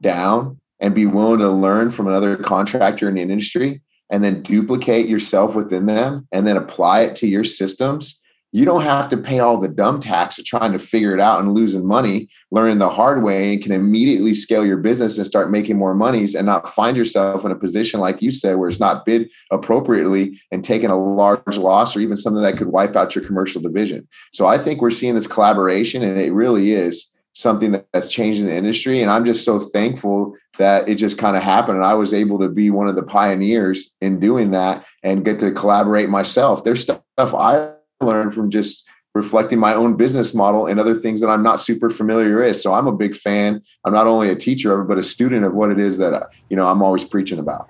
down 0.00 0.60
and 0.80 0.94
be 0.94 1.06
willing 1.06 1.40
to 1.40 1.48
learn 1.48 1.90
from 1.90 2.06
another 2.06 2.36
contractor 2.36 3.08
in 3.08 3.14
the 3.14 3.22
industry 3.22 3.82
and 4.10 4.22
then 4.22 4.42
duplicate 4.42 5.08
yourself 5.08 5.54
within 5.54 5.86
them 5.86 6.28
and 6.32 6.46
then 6.46 6.56
apply 6.56 7.00
it 7.00 7.16
to 7.16 7.26
your 7.26 7.44
systems, 7.44 8.22
you 8.52 8.64
don't 8.64 8.82
have 8.82 9.10
to 9.10 9.16
pay 9.16 9.40
all 9.40 9.58
the 9.58 9.68
dumb 9.68 10.00
tax 10.00 10.38
of 10.38 10.44
trying 10.44 10.72
to 10.72 10.78
figure 10.78 11.12
it 11.12 11.20
out 11.20 11.40
and 11.40 11.52
losing 11.52 11.86
money, 11.86 12.28
learning 12.50 12.78
the 12.78 12.88
hard 12.88 13.22
way, 13.22 13.52
and 13.52 13.62
can 13.62 13.72
immediately 13.72 14.32
scale 14.32 14.64
your 14.64 14.76
business 14.76 15.18
and 15.18 15.26
start 15.26 15.50
making 15.50 15.76
more 15.76 15.94
monies 15.94 16.34
and 16.34 16.46
not 16.46 16.68
find 16.68 16.96
yourself 16.96 17.44
in 17.44 17.50
a 17.50 17.56
position, 17.56 18.00
like 18.00 18.22
you 18.22 18.30
said, 18.32 18.56
where 18.56 18.68
it's 18.68 18.80
not 18.80 19.04
bid 19.04 19.30
appropriately 19.50 20.40
and 20.52 20.64
taking 20.64 20.90
a 20.90 20.96
large 20.96 21.58
loss 21.58 21.96
or 21.96 22.00
even 22.00 22.16
something 22.16 22.42
that 22.42 22.56
could 22.56 22.68
wipe 22.68 22.96
out 22.96 23.14
your 23.14 23.24
commercial 23.24 23.60
division. 23.60 24.08
So 24.32 24.46
I 24.46 24.56
think 24.56 24.80
we're 24.80 24.90
seeing 24.90 25.16
this 25.16 25.26
collaboration, 25.26 26.02
and 26.02 26.18
it 26.18 26.32
really 26.32 26.72
is 26.72 27.15
something 27.36 27.72
that, 27.72 27.86
that's 27.92 28.08
changing 28.08 28.46
the 28.46 28.56
industry. 28.56 29.02
And 29.02 29.10
I'm 29.10 29.26
just 29.26 29.44
so 29.44 29.58
thankful 29.58 30.34
that 30.56 30.88
it 30.88 30.94
just 30.94 31.18
kind 31.18 31.36
of 31.36 31.42
happened. 31.42 31.76
And 31.76 31.86
I 31.86 31.92
was 31.92 32.14
able 32.14 32.38
to 32.38 32.48
be 32.48 32.70
one 32.70 32.88
of 32.88 32.96
the 32.96 33.02
pioneers 33.02 33.94
in 34.00 34.18
doing 34.20 34.52
that 34.52 34.86
and 35.02 35.22
get 35.22 35.38
to 35.40 35.52
collaborate 35.52 36.08
myself. 36.08 36.64
There's 36.64 36.82
stuff 36.82 37.02
I 37.18 37.72
learned 38.00 38.32
from 38.32 38.50
just 38.50 38.88
reflecting 39.14 39.58
my 39.58 39.74
own 39.74 39.96
business 39.96 40.34
model 40.34 40.66
and 40.66 40.80
other 40.80 40.94
things 40.94 41.20
that 41.20 41.28
I'm 41.28 41.42
not 41.42 41.60
super 41.60 41.90
familiar 41.90 42.38
with. 42.38 42.56
So 42.56 42.72
I'm 42.72 42.86
a 42.86 42.92
big 42.92 43.14
fan. 43.14 43.60
I'm 43.84 43.92
not 43.92 44.06
only 44.06 44.30
a 44.30 44.36
teacher 44.36 44.72
of 44.72 44.86
it, 44.86 44.88
but 44.88 44.96
a 44.96 45.02
student 45.02 45.44
of 45.44 45.52
what 45.52 45.70
it 45.70 45.78
is 45.78 45.98
that, 45.98 46.30
you 46.48 46.56
know, 46.56 46.66
I'm 46.66 46.80
always 46.80 47.04
preaching 47.04 47.38
about. 47.38 47.68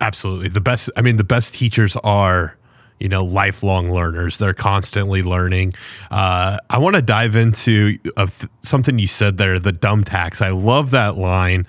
Absolutely. 0.00 0.48
The 0.48 0.60
best, 0.60 0.90
I 0.96 1.02
mean, 1.02 1.16
the 1.16 1.24
best 1.24 1.54
teachers 1.54 1.96
are 2.02 2.56
you 3.00 3.08
know 3.08 3.24
lifelong 3.24 3.92
learners 3.92 4.38
they're 4.38 4.54
constantly 4.54 5.22
learning 5.22 5.72
uh, 6.10 6.56
i 6.70 6.78
want 6.78 6.96
to 6.96 7.02
dive 7.02 7.36
into 7.36 7.98
uh, 8.16 8.26
something 8.62 8.98
you 8.98 9.06
said 9.06 9.38
there 9.38 9.58
the 9.58 9.72
dumb 9.72 10.04
tax 10.04 10.40
i 10.40 10.50
love 10.50 10.90
that 10.90 11.16
line 11.16 11.66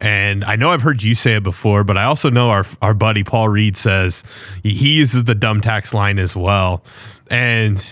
and 0.00 0.44
I 0.44 0.54
know 0.56 0.70
I've 0.70 0.82
heard 0.82 1.02
you 1.02 1.16
say 1.16 1.34
it 1.34 1.42
before, 1.42 1.82
but 1.82 1.96
I 1.96 2.04
also 2.04 2.30
know 2.30 2.50
our 2.50 2.64
our 2.80 2.94
buddy 2.94 3.24
Paul 3.24 3.48
Reed 3.48 3.76
says 3.76 4.22
he 4.62 4.70
uses 4.70 5.24
the 5.24 5.34
dumb 5.34 5.60
tax 5.60 5.92
line 5.92 6.20
as 6.20 6.36
well. 6.36 6.84
And 7.28 7.84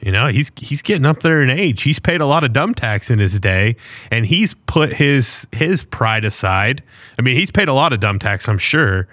you 0.00 0.12
know, 0.12 0.28
he's 0.28 0.50
he's 0.56 0.82
getting 0.82 1.04
up 1.04 1.20
there 1.20 1.42
in 1.42 1.50
age. 1.50 1.82
He's 1.82 1.98
paid 1.98 2.20
a 2.20 2.26
lot 2.26 2.44
of 2.44 2.52
dumb 2.52 2.74
tax 2.74 3.10
in 3.10 3.18
his 3.18 3.38
day, 3.38 3.76
and 4.10 4.26
he's 4.26 4.54
put 4.66 4.94
his 4.94 5.46
his 5.52 5.84
pride 5.84 6.24
aside. 6.24 6.82
I 7.18 7.22
mean, 7.22 7.36
he's 7.36 7.50
paid 7.50 7.68
a 7.68 7.74
lot 7.74 7.92
of 7.92 8.00
dumb 8.00 8.18
tax, 8.18 8.48
I'm 8.48 8.58
sure, 8.58 9.08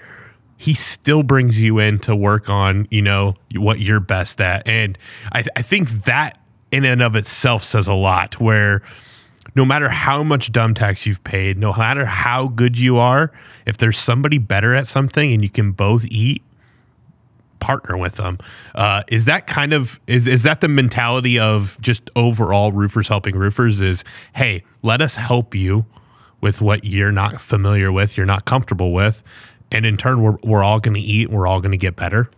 he 0.58 0.74
still 0.74 1.24
brings 1.24 1.62
you 1.62 1.80
in 1.80 2.00
to 2.00 2.16
work 2.16 2.50
on 2.50 2.88
you 2.90 3.02
know 3.02 3.36
what 3.56 3.80
you're 3.80 4.00
best 4.00 4.42
at. 4.42 4.68
And 4.68 4.98
I, 5.32 5.44
th- 5.44 5.52
I 5.56 5.62
think 5.62 5.90
that 6.06 6.40
in 6.72 6.84
and 6.84 7.02
of 7.02 7.16
itself 7.16 7.64
says 7.64 7.88
a 7.88 7.94
lot 7.94 8.40
where 8.40 8.82
no 9.56 9.66
matter 9.66 9.90
how 9.90 10.24
much 10.24 10.52
dumb 10.52 10.74
tax 10.74 11.06
you've 11.06 11.24
paid 11.24 11.58
no 11.58 11.74
matter 11.74 12.06
how 12.06 12.48
good 12.48 12.78
you 12.78 12.98
are 12.98 13.32
if 13.66 13.78
there's 13.78 13.98
somebody 13.98 14.38
better 14.38 14.76
at 14.76 14.88
something 14.88 15.32
and 15.32 15.42
you 15.44 15.50
can 15.50 15.72
both 15.72 16.06
eat 16.06 16.44
partner 17.60 17.98
with 17.98 18.16
them 18.16 18.38
uh, 18.76 19.02
is 19.08 19.26
that 19.26 19.48
kind 19.48 19.74
of 19.74 20.00
is 20.08 20.28
is 20.28 20.44
that 20.44 20.62
the 20.62 20.68
mentality 20.68 21.40
of 21.40 21.78
just 21.82 22.10
overall 22.16 22.72
roofers 22.72 23.08
helping 23.08 23.36
roofers 23.36 23.82
is 23.82 24.04
hey 24.36 24.64
let 24.84 25.02
us 25.02 25.16
help 25.16 25.56
you 25.56 25.86
with 26.40 26.62
what 26.62 26.84
you're 26.84 27.12
not 27.12 27.42
familiar 27.42 27.92
with 27.92 28.16
you're 28.16 28.28
not 28.28 28.46
comfortable 28.46 28.94
with 28.94 29.24
and 29.72 29.86
in 29.86 29.98
turn 29.98 30.22
we're, 30.22 30.38
we're 30.44 30.64
all 30.64 30.80
going 30.80 30.96
to 30.96 31.00
eat 31.02 31.30
we're 31.30 31.48
all 31.48 31.62
going 31.62 31.72
to 31.72 31.78
get 31.78 31.96
better. 31.96 32.30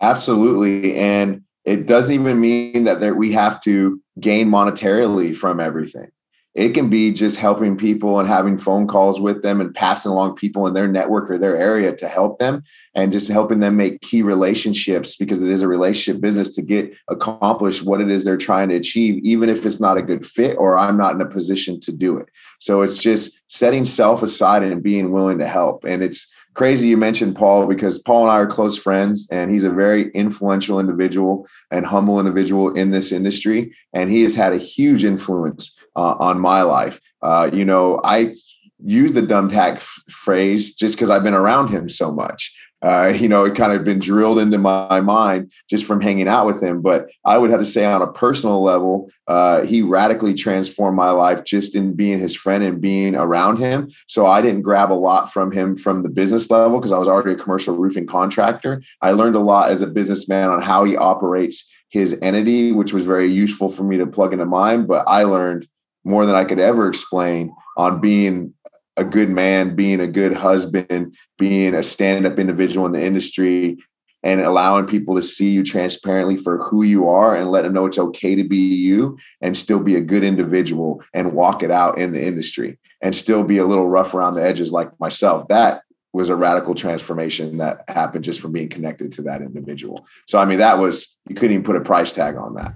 Absolutely. 0.00 0.96
And 0.96 1.42
it 1.64 1.86
doesn't 1.86 2.14
even 2.14 2.40
mean 2.40 2.84
that 2.84 3.00
there, 3.00 3.14
we 3.14 3.32
have 3.32 3.60
to 3.62 4.00
gain 4.18 4.48
monetarily 4.48 5.36
from 5.36 5.60
everything 5.60 6.10
it 6.54 6.70
can 6.70 6.90
be 6.90 7.12
just 7.12 7.38
helping 7.38 7.76
people 7.76 8.18
and 8.18 8.28
having 8.28 8.58
phone 8.58 8.88
calls 8.88 9.20
with 9.20 9.42
them 9.42 9.60
and 9.60 9.74
passing 9.74 10.10
along 10.10 10.34
people 10.34 10.66
in 10.66 10.74
their 10.74 10.88
network 10.88 11.30
or 11.30 11.38
their 11.38 11.56
area 11.56 11.94
to 11.94 12.08
help 12.08 12.38
them 12.38 12.62
and 12.94 13.12
just 13.12 13.28
helping 13.28 13.60
them 13.60 13.76
make 13.76 14.00
key 14.00 14.22
relationships 14.22 15.16
because 15.16 15.42
it 15.42 15.50
is 15.50 15.62
a 15.62 15.68
relationship 15.68 16.20
business 16.20 16.54
to 16.54 16.62
get 16.62 16.96
accomplished 17.08 17.84
what 17.84 18.00
it 18.00 18.10
is 18.10 18.24
they're 18.24 18.36
trying 18.36 18.68
to 18.68 18.74
achieve 18.74 19.22
even 19.22 19.48
if 19.48 19.64
it's 19.64 19.80
not 19.80 19.96
a 19.96 20.02
good 20.02 20.26
fit 20.26 20.56
or 20.58 20.76
i'm 20.76 20.96
not 20.96 21.14
in 21.14 21.20
a 21.20 21.26
position 21.26 21.78
to 21.78 21.96
do 21.96 22.16
it 22.16 22.28
so 22.58 22.82
it's 22.82 23.00
just 23.00 23.40
setting 23.48 23.84
self 23.84 24.22
aside 24.22 24.62
and 24.62 24.82
being 24.82 25.12
willing 25.12 25.38
to 25.38 25.46
help 25.46 25.84
and 25.84 26.02
it's 26.02 26.28
crazy 26.54 26.88
you 26.88 26.96
mentioned 26.96 27.36
Paul 27.36 27.66
because 27.66 27.98
Paul 27.98 28.22
and 28.22 28.32
I 28.32 28.34
are 28.34 28.46
close 28.46 28.76
friends 28.76 29.28
and 29.30 29.52
he's 29.52 29.64
a 29.64 29.70
very 29.70 30.10
influential 30.10 30.80
individual 30.80 31.46
and 31.70 31.86
humble 31.86 32.18
individual 32.18 32.74
in 32.74 32.90
this 32.90 33.12
industry. 33.12 33.74
And 33.94 34.10
he 34.10 34.22
has 34.24 34.34
had 34.34 34.52
a 34.52 34.58
huge 34.58 35.04
influence 35.04 35.79
uh, 35.96 36.14
on 36.18 36.40
my 36.40 36.62
life. 36.62 37.00
Uh, 37.22 37.50
you 37.52 37.64
know, 37.64 38.00
I 38.04 38.34
use 38.82 39.12
the 39.12 39.22
dumb 39.22 39.48
tax 39.48 39.86
phrase 40.08 40.74
just 40.74 40.96
because 40.96 41.10
I've 41.10 41.22
been 41.22 41.34
around 41.34 41.68
him 41.68 41.88
so 41.88 42.12
much. 42.12 42.56
Uh, 42.82 43.12
you 43.14 43.28
know, 43.28 43.44
it 43.44 43.54
kind 43.54 43.72
of 43.72 43.84
been 43.84 43.98
drilled 43.98 44.38
into 44.38 44.56
my 44.56 45.00
mind 45.00 45.52
just 45.68 45.84
from 45.84 46.00
hanging 46.00 46.28
out 46.28 46.46
with 46.46 46.62
him. 46.62 46.80
But 46.80 47.10
I 47.24 47.36
would 47.36 47.50
have 47.50 47.60
to 47.60 47.66
say, 47.66 47.84
on 47.84 48.02
a 48.02 48.10
personal 48.10 48.62
level, 48.62 49.10
uh, 49.26 49.64
he 49.64 49.82
radically 49.82 50.34
transformed 50.34 50.96
my 50.96 51.10
life 51.10 51.44
just 51.44 51.74
in 51.74 51.94
being 51.94 52.18
his 52.18 52.34
friend 52.34 52.64
and 52.64 52.80
being 52.80 53.14
around 53.14 53.58
him. 53.58 53.90
So 54.06 54.26
I 54.26 54.40
didn't 54.40 54.62
grab 54.62 54.90
a 54.90 54.94
lot 54.94 55.32
from 55.32 55.52
him 55.52 55.76
from 55.76 56.02
the 56.02 56.08
business 56.08 56.50
level 56.50 56.78
because 56.78 56.92
I 56.92 56.98
was 56.98 57.08
already 57.08 57.32
a 57.32 57.36
commercial 57.36 57.76
roofing 57.76 58.06
contractor. 58.06 58.82
I 59.02 59.10
learned 59.10 59.36
a 59.36 59.40
lot 59.40 59.70
as 59.70 59.82
a 59.82 59.86
businessman 59.86 60.48
on 60.48 60.62
how 60.62 60.84
he 60.84 60.96
operates 60.96 61.70
his 61.90 62.18
entity, 62.22 62.72
which 62.72 62.92
was 62.92 63.04
very 63.04 63.30
useful 63.30 63.68
for 63.68 63.82
me 63.82 63.98
to 63.98 64.06
plug 64.06 64.32
into 64.32 64.46
mine. 64.46 64.86
But 64.86 65.04
I 65.06 65.24
learned 65.24 65.68
more 66.04 66.26
than 66.26 66.34
I 66.34 66.44
could 66.44 66.60
ever 66.60 66.88
explain 66.88 67.54
on 67.76 68.00
being 68.00 68.54
a 68.96 69.04
good 69.04 69.30
man, 69.30 69.76
being 69.76 70.00
a 70.00 70.06
good 70.06 70.34
husband, 70.34 71.16
being 71.38 71.74
a 71.74 71.82
standing 71.82 72.30
up 72.30 72.38
individual 72.38 72.86
in 72.86 72.92
the 72.92 73.04
industry, 73.04 73.78
and 74.22 74.40
allowing 74.40 74.86
people 74.86 75.16
to 75.16 75.22
see 75.22 75.50
you 75.50 75.64
transparently 75.64 76.36
for 76.36 76.58
who 76.64 76.82
you 76.82 77.08
are 77.08 77.34
and 77.34 77.50
let 77.50 77.62
them 77.62 77.72
know 77.72 77.86
it's 77.86 77.98
okay 77.98 78.34
to 78.34 78.44
be 78.44 78.58
you 78.58 79.16
and 79.40 79.56
still 79.56 79.80
be 79.80 79.96
a 79.96 80.00
good 80.00 80.22
individual 80.22 81.02
and 81.14 81.32
walk 81.32 81.62
it 81.62 81.70
out 81.70 81.98
in 81.98 82.12
the 82.12 82.22
industry 82.22 82.78
and 83.00 83.14
still 83.14 83.42
be 83.42 83.58
a 83.58 83.66
little 83.66 83.88
rough 83.88 84.12
around 84.12 84.34
the 84.34 84.42
edges 84.42 84.72
like 84.72 84.88
myself. 85.00 85.48
That 85.48 85.82
was 86.12 86.28
a 86.28 86.36
radical 86.36 86.74
transformation 86.74 87.58
that 87.58 87.84
happened 87.88 88.24
just 88.24 88.40
from 88.40 88.52
being 88.52 88.68
connected 88.68 89.12
to 89.12 89.22
that 89.22 89.40
individual. 89.40 90.06
So, 90.26 90.38
I 90.38 90.44
mean, 90.44 90.58
that 90.58 90.78
was, 90.78 91.16
you 91.28 91.34
couldn't 91.34 91.52
even 91.52 91.64
put 91.64 91.76
a 91.76 91.80
price 91.80 92.12
tag 92.12 92.36
on 92.36 92.54
that. 92.56 92.74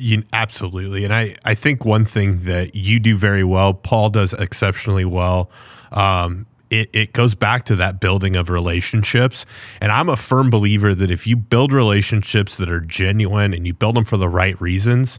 You, 0.00 0.22
absolutely. 0.32 1.04
And 1.04 1.12
I, 1.12 1.34
I 1.44 1.54
think 1.54 1.84
one 1.84 2.04
thing 2.04 2.44
that 2.44 2.76
you 2.76 3.00
do 3.00 3.16
very 3.16 3.42
well, 3.42 3.74
Paul 3.74 4.10
does 4.10 4.32
exceptionally 4.32 5.04
well. 5.04 5.50
Um, 5.90 6.46
it, 6.70 6.88
it 6.92 7.12
goes 7.12 7.34
back 7.34 7.64
to 7.64 7.76
that 7.76 7.98
building 7.98 8.36
of 8.36 8.48
relationships. 8.48 9.44
And 9.80 9.90
I'm 9.90 10.08
a 10.08 10.14
firm 10.16 10.50
believer 10.50 10.94
that 10.94 11.10
if 11.10 11.26
you 11.26 11.34
build 11.34 11.72
relationships 11.72 12.56
that 12.58 12.70
are 12.70 12.80
genuine 12.80 13.52
and 13.52 13.66
you 13.66 13.74
build 13.74 13.96
them 13.96 14.04
for 14.04 14.16
the 14.16 14.28
right 14.28 14.60
reasons, 14.60 15.18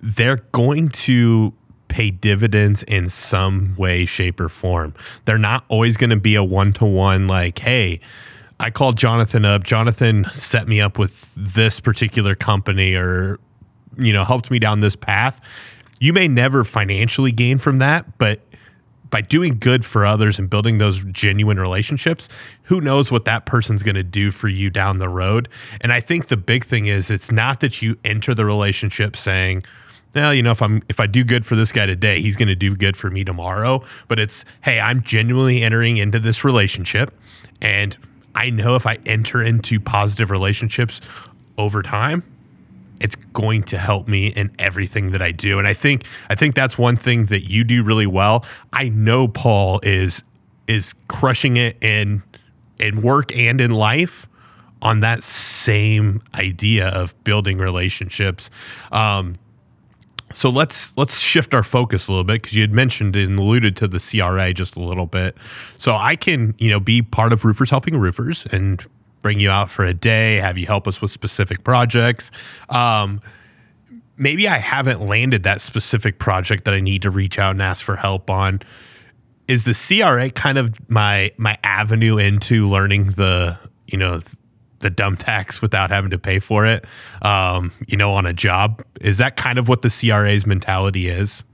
they're 0.00 0.40
going 0.50 0.88
to 0.88 1.52
pay 1.86 2.10
dividends 2.10 2.82
in 2.84 3.08
some 3.08 3.76
way, 3.76 4.06
shape, 4.06 4.40
or 4.40 4.48
form. 4.48 4.94
They're 5.24 5.38
not 5.38 5.64
always 5.68 5.96
going 5.96 6.10
to 6.10 6.16
be 6.16 6.34
a 6.34 6.42
one 6.42 6.72
to 6.74 6.84
one, 6.84 7.28
like, 7.28 7.60
hey, 7.60 8.00
I 8.58 8.70
called 8.70 8.96
Jonathan 8.96 9.44
up. 9.44 9.62
Jonathan 9.62 10.26
set 10.32 10.66
me 10.66 10.80
up 10.80 10.98
with 10.98 11.30
this 11.36 11.78
particular 11.78 12.34
company 12.34 12.94
or 12.94 13.38
you 13.98 14.12
know 14.12 14.24
helped 14.24 14.50
me 14.50 14.58
down 14.58 14.80
this 14.80 14.96
path 14.96 15.40
you 16.00 16.12
may 16.12 16.28
never 16.28 16.64
financially 16.64 17.32
gain 17.32 17.58
from 17.58 17.78
that 17.78 18.18
but 18.18 18.40
by 19.10 19.20
doing 19.20 19.58
good 19.58 19.84
for 19.84 20.04
others 20.04 20.38
and 20.38 20.50
building 20.50 20.78
those 20.78 21.04
genuine 21.12 21.58
relationships 21.58 22.28
who 22.64 22.80
knows 22.80 23.12
what 23.12 23.24
that 23.24 23.46
person's 23.46 23.82
going 23.82 23.94
to 23.94 24.02
do 24.02 24.30
for 24.30 24.48
you 24.48 24.70
down 24.70 24.98
the 24.98 25.08
road 25.08 25.48
and 25.80 25.92
i 25.92 26.00
think 26.00 26.28
the 26.28 26.36
big 26.36 26.64
thing 26.64 26.86
is 26.86 27.10
it's 27.10 27.30
not 27.30 27.60
that 27.60 27.80
you 27.82 27.96
enter 28.04 28.34
the 28.34 28.44
relationship 28.44 29.16
saying 29.16 29.62
well, 30.14 30.32
you 30.32 30.42
know, 30.42 30.52
if 30.52 30.62
I'm 30.62 30.80
if 30.88 31.00
I 31.00 31.06
do 31.06 31.24
good 31.24 31.44
for 31.44 31.56
this 31.56 31.72
guy 31.72 31.86
today, 31.86 32.22
he's 32.22 32.36
going 32.36 32.48
to 32.48 32.54
do 32.54 32.76
good 32.76 32.96
for 32.96 33.10
me 33.10 33.24
tomorrow. 33.24 33.82
But 34.06 34.20
it's, 34.20 34.44
hey, 34.62 34.78
I'm 34.78 35.02
genuinely 35.02 35.62
entering 35.62 35.96
into 35.96 36.20
this 36.20 36.44
relationship, 36.44 37.12
and 37.60 37.96
I 38.34 38.50
know 38.50 38.76
if 38.76 38.86
I 38.86 38.98
enter 39.06 39.42
into 39.42 39.80
positive 39.80 40.30
relationships 40.30 41.00
over 41.58 41.82
time, 41.82 42.22
it's 43.00 43.14
going 43.32 43.62
to 43.64 43.78
help 43.78 44.08
me 44.08 44.28
in 44.28 44.54
everything 44.58 45.10
that 45.12 45.22
I 45.22 45.32
do. 45.32 45.58
And 45.58 45.66
I 45.66 45.74
think 45.74 46.04
I 46.30 46.34
think 46.34 46.54
that's 46.54 46.78
one 46.78 46.96
thing 46.96 47.26
that 47.26 47.48
you 47.48 47.64
do 47.64 47.82
really 47.82 48.06
well. 48.06 48.44
I 48.72 48.88
know 48.88 49.28
Paul 49.28 49.80
is 49.82 50.22
is 50.66 50.94
crushing 51.08 51.56
it 51.56 51.76
in 51.82 52.22
in 52.78 53.02
work 53.02 53.34
and 53.36 53.60
in 53.60 53.70
life 53.70 54.26
on 54.82 55.00
that 55.00 55.22
same 55.22 56.22
idea 56.34 56.88
of 56.88 57.22
building 57.24 57.58
relationships. 57.58 58.50
Um, 58.92 59.38
so 60.32 60.50
let's 60.50 60.96
let's 60.96 61.20
shift 61.20 61.54
our 61.54 61.62
focus 61.62 62.08
a 62.08 62.12
little 62.12 62.24
bit 62.24 62.42
because 62.42 62.54
you 62.56 62.62
had 62.62 62.72
mentioned 62.72 63.14
and 63.16 63.38
alluded 63.38 63.76
to 63.76 63.88
the 63.88 63.98
CRA 63.98 64.52
just 64.52 64.76
a 64.76 64.80
little 64.80 65.06
bit. 65.06 65.36
So 65.78 65.94
I 65.94 66.16
can 66.16 66.54
you 66.58 66.70
know 66.70 66.80
be 66.80 67.02
part 67.02 67.32
of 67.32 67.44
Roofers 67.44 67.70
Helping 67.70 67.96
Roofers 67.96 68.44
and 68.52 68.84
bring 69.24 69.40
you 69.40 69.48
out 69.48 69.70
for 69.70 69.86
a 69.86 69.94
day, 69.94 70.36
have 70.36 70.58
you 70.58 70.66
help 70.66 70.86
us 70.86 71.00
with 71.00 71.10
specific 71.10 71.64
projects. 71.64 72.30
Um, 72.68 73.22
maybe 74.18 74.46
I 74.46 74.58
haven't 74.58 75.06
landed 75.06 75.44
that 75.44 75.62
specific 75.62 76.18
project 76.18 76.66
that 76.66 76.74
I 76.74 76.80
need 76.80 77.00
to 77.02 77.10
reach 77.10 77.38
out 77.38 77.52
and 77.52 77.62
ask 77.62 77.82
for 77.82 77.96
help 77.96 78.28
on. 78.28 78.60
Is 79.48 79.64
the 79.64 79.72
CRA 79.72 80.30
kind 80.30 80.58
of 80.58 80.74
my 80.90 81.32
my 81.38 81.56
avenue 81.64 82.18
into 82.18 82.68
learning 82.68 83.12
the 83.12 83.58
you 83.86 83.96
know 83.96 84.20
the 84.80 84.90
dumb 84.90 85.16
tax 85.16 85.62
without 85.62 85.88
having 85.88 86.10
to 86.10 86.18
pay 86.18 86.38
for 86.38 86.66
it? 86.66 86.84
Um, 87.22 87.72
you 87.86 87.96
know, 87.96 88.12
on 88.12 88.26
a 88.26 88.34
job, 88.34 88.84
is 89.00 89.16
that 89.16 89.38
kind 89.38 89.58
of 89.58 89.68
what 89.68 89.80
the 89.80 89.88
CRA's 89.88 90.44
mentality 90.44 91.08
is? 91.08 91.44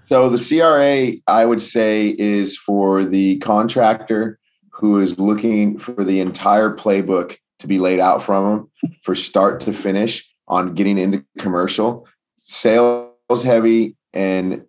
So 0.00 0.30
the 0.30 0.38
CRA, 0.38 1.20
I 1.26 1.44
would 1.44 1.60
say, 1.60 2.16
is 2.18 2.56
for 2.56 3.04
the 3.04 3.36
contractor 3.40 4.38
who 4.72 5.00
is 5.00 5.18
looking 5.18 5.78
for 5.78 6.04
the 6.04 6.20
entire 6.20 6.74
playbook 6.74 7.36
to 7.60 7.66
be 7.66 7.78
laid 7.78 8.00
out 8.00 8.22
from 8.22 8.44
them 8.44 8.70
for 9.02 9.14
start 9.14 9.60
to 9.60 9.72
finish 9.72 10.28
on 10.48 10.74
getting 10.74 10.98
into 10.98 11.24
commercial, 11.38 12.08
sales 12.36 13.44
heavy 13.44 13.96
and 14.12 14.64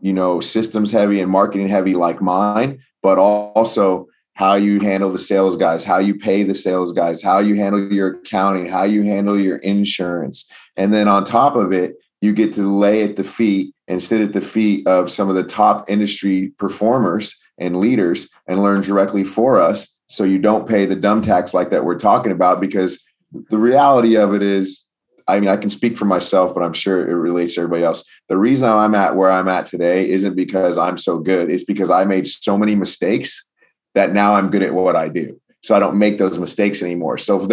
you 0.00 0.12
know 0.12 0.38
systems 0.40 0.92
heavy 0.92 1.20
and 1.20 1.30
marketing 1.30 1.68
heavy 1.68 1.94
like 1.94 2.20
mine, 2.20 2.78
but 3.02 3.18
also 3.18 4.06
how 4.34 4.54
you 4.54 4.80
handle 4.80 5.10
the 5.10 5.18
sales 5.18 5.56
guys, 5.56 5.84
how 5.84 5.98
you 5.98 6.18
pay 6.18 6.42
the 6.42 6.54
sales 6.54 6.92
guys, 6.92 7.22
how 7.22 7.38
you 7.38 7.54
handle 7.54 7.92
your 7.92 8.16
accounting, 8.16 8.66
how 8.66 8.82
you 8.82 9.02
handle 9.04 9.38
your 9.38 9.58
insurance. 9.58 10.50
And 10.76 10.92
then 10.92 11.06
on 11.06 11.24
top 11.24 11.54
of 11.54 11.72
it, 11.72 12.02
you 12.20 12.32
get 12.32 12.52
to 12.54 12.62
lay 12.62 13.04
at 13.04 13.16
the 13.16 13.24
feet 13.24 13.74
and 13.86 14.02
sit 14.02 14.20
at 14.20 14.32
the 14.32 14.40
feet 14.40 14.86
of 14.88 15.10
some 15.10 15.28
of 15.28 15.36
the 15.36 15.44
top 15.44 15.88
industry 15.88 16.52
performers 16.58 17.36
and 17.58 17.78
leaders 17.78 18.28
and 18.46 18.62
learn 18.62 18.80
directly 18.80 19.24
for 19.24 19.60
us. 19.60 19.98
So 20.08 20.24
you 20.24 20.38
don't 20.38 20.68
pay 20.68 20.86
the 20.86 20.96
dumb 20.96 21.22
tax 21.22 21.54
like 21.54 21.70
that 21.70 21.84
we're 21.84 21.98
talking 21.98 22.32
about 22.32 22.60
because 22.60 23.04
the 23.50 23.58
reality 23.58 24.16
of 24.16 24.34
it 24.34 24.42
is 24.42 24.84
I 25.26 25.40
mean, 25.40 25.48
I 25.48 25.56
can 25.56 25.70
speak 25.70 25.96
for 25.96 26.04
myself, 26.04 26.52
but 26.52 26.62
I'm 26.62 26.74
sure 26.74 27.08
it 27.08 27.14
relates 27.14 27.54
to 27.54 27.62
everybody 27.62 27.82
else. 27.82 28.04
The 28.28 28.36
reason 28.36 28.68
I'm 28.68 28.94
at 28.94 29.16
where 29.16 29.30
I'm 29.30 29.48
at 29.48 29.66
today 29.66 30.08
isn't 30.10 30.36
because 30.36 30.76
I'm 30.76 30.98
so 30.98 31.18
good. 31.18 31.48
It's 31.48 31.64
because 31.64 31.88
I 31.88 32.04
made 32.04 32.26
so 32.26 32.58
many 32.58 32.74
mistakes 32.74 33.46
that 33.94 34.12
now 34.12 34.34
I'm 34.34 34.50
good 34.50 34.62
at 34.62 34.74
what 34.74 34.96
I 34.96 35.08
do. 35.08 35.40
So 35.62 35.74
I 35.74 35.78
don't 35.78 35.98
make 35.98 36.18
those 36.18 36.38
mistakes 36.38 36.82
anymore. 36.82 37.16
So 37.16 37.38
for 37.38 37.46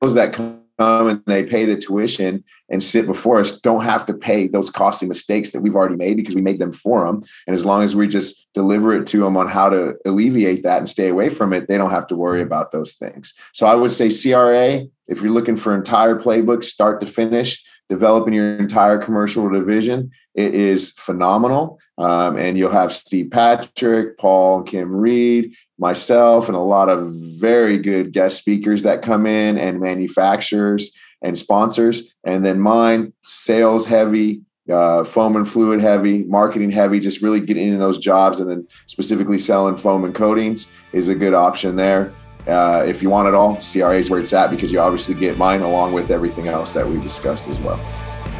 those 0.00 0.14
that 0.14 0.32
come 0.34 0.60
and 0.78 1.22
they 1.26 1.44
pay 1.44 1.64
the 1.64 1.76
tuition 1.76 2.44
and 2.68 2.82
sit 2.82 3.06
before 3.06 3.40
us 3.40 3.60
don't 3.60 3.84
have 3.84 4.04
to 4.06 4.14
pay 4.14 4.48
those 4.48 4.70
costly 4.70 5.08
mistakes 5.08 5.52
that 5.52 5.62
we've 5.62 5.76
already 5.76 5.96
made 5.96 6.16
because 6.16 6.34
we 6.34 6.42
made 6.42 6.58
them 6.58 6.72
for 6.72 7.04
them. 7.04 7.22
And 7.46 7.54
as 7.54 7.64
long 7.64 7.82
as 7.82 7.96
we 7.96 8.08
just 8.08 8.48
deliver 8.54 8.94
it 8.94 9.06
to 9.08 9.20
them 9.20 9.36
on 9.36 9.48
how 9.48 9.70
to 9.70 9.94
alleviate 10.04 10.62
that 10.64 10.78
and 10.78 10.88
stay 10.88 11.08
away 11.08 11.28
from 11.28 11.52
it, 11.52 11.68
they 11.68 11.78
don't 11.78 11.90
have 11.90 12.06
to 12.08 12.16
worry 12.16 12.42
about 12.42 12.72
those 12.72 12.94
things. 12.94 13.32
So 13.52 13.66
I 13.66 13.74
would 13.74 13.92
say 13.92 14.10
CRA, 14.10 14.86
if 15.08 15.22
you're 15.22 15.32
looking 15.32 15.56
for 15.56 15.74
entire 15.74 16.16
playbooks, 16.16 16.64
start 16.64 17.00
to 17.00 17.06
finish, 17.06 17.62
developing 17.88 18.34
your 18.34 18.56
entire 18.56 18.98
commercial 18.98 19.48
division, 19.48 20.10
it 20.34 20.54
is 20.54 20.90
phenomenal. 20.90 21.78
Um, 21.98 22.36
and 22.36 22.58
you'll 22.58 22.70
have 22.70 22.92
Steve 22.92 23.30
Patrick, 23.30 24.18
Paul, 24.18 24.62
Kim 24.64 24.94
Reed, 24.94 25.54
myself, 25.78 26.48
and 26.48 26.56
a 26.56 26.60
lot 26.60 26.88
of 26.88 27.10
very 27.12 27.78
good 27.78 28.12
guest 28.12 28.38
speakers 28.38 28.82
that 28.84 29.02
come 29.02 29.26
in 29.26 29.58
and 29.58 29.80
manufacturers 29.80 30.92
and 31.22 31.36
sponsors. 31.36 32.14
And 32.24 32.44
then 32.44 32.60
mine, 32.60 33.12
sales 33.22 33.86
heavy, 33.86 34.42
uh, 34.70 35.04
foam 35.04 35.36
and 35.36 35.48
fluid 35.48 35.80
heavy, 35.80 36.24
marketing 36.24 36.70
heavy, 36.70 37.00
just 37.00 37.22
really 37.22 37.40
getting 37.40 37.66
into 37.66 37.78
those 37.78 37.98
jobs 37.98 38.40
and 38.40 38.50
then 38.50 38.66
specifically 38.86 39.38
selling 39.38 39.76
foam 39.76 40.04
and 40.04 40.14
coatings 40.14 40.72
is 40.92 41.08
a 41.08 41.14
good 41.14 41.34
option 41.34 41.76
there. 41.76 42.12
Uh, 42.46 42.84
if 42.86 43.02
you 43.02 43.10
want 43.10 43.26
it 43.26 43.34
all, 43.34 43.56
CRA 43.56 43.96
is 43.96 44.08
where 44.08 44.20
it's 44.20 44.32
at 44.32 44.50
because 44.50 44.72
you 44.72 44.78
obviously 44.78 45.14
get 45.14 45.36
mine 45.36 45.62
along 45.62 45.92
with 45.92 46.10
everything 46.10 46.46
else 46.46 46.72
that 46.72 46.86
we 46.86 47.00
discussed 47.00 47.48
as 47.48 47.58
well. 47.60 47.80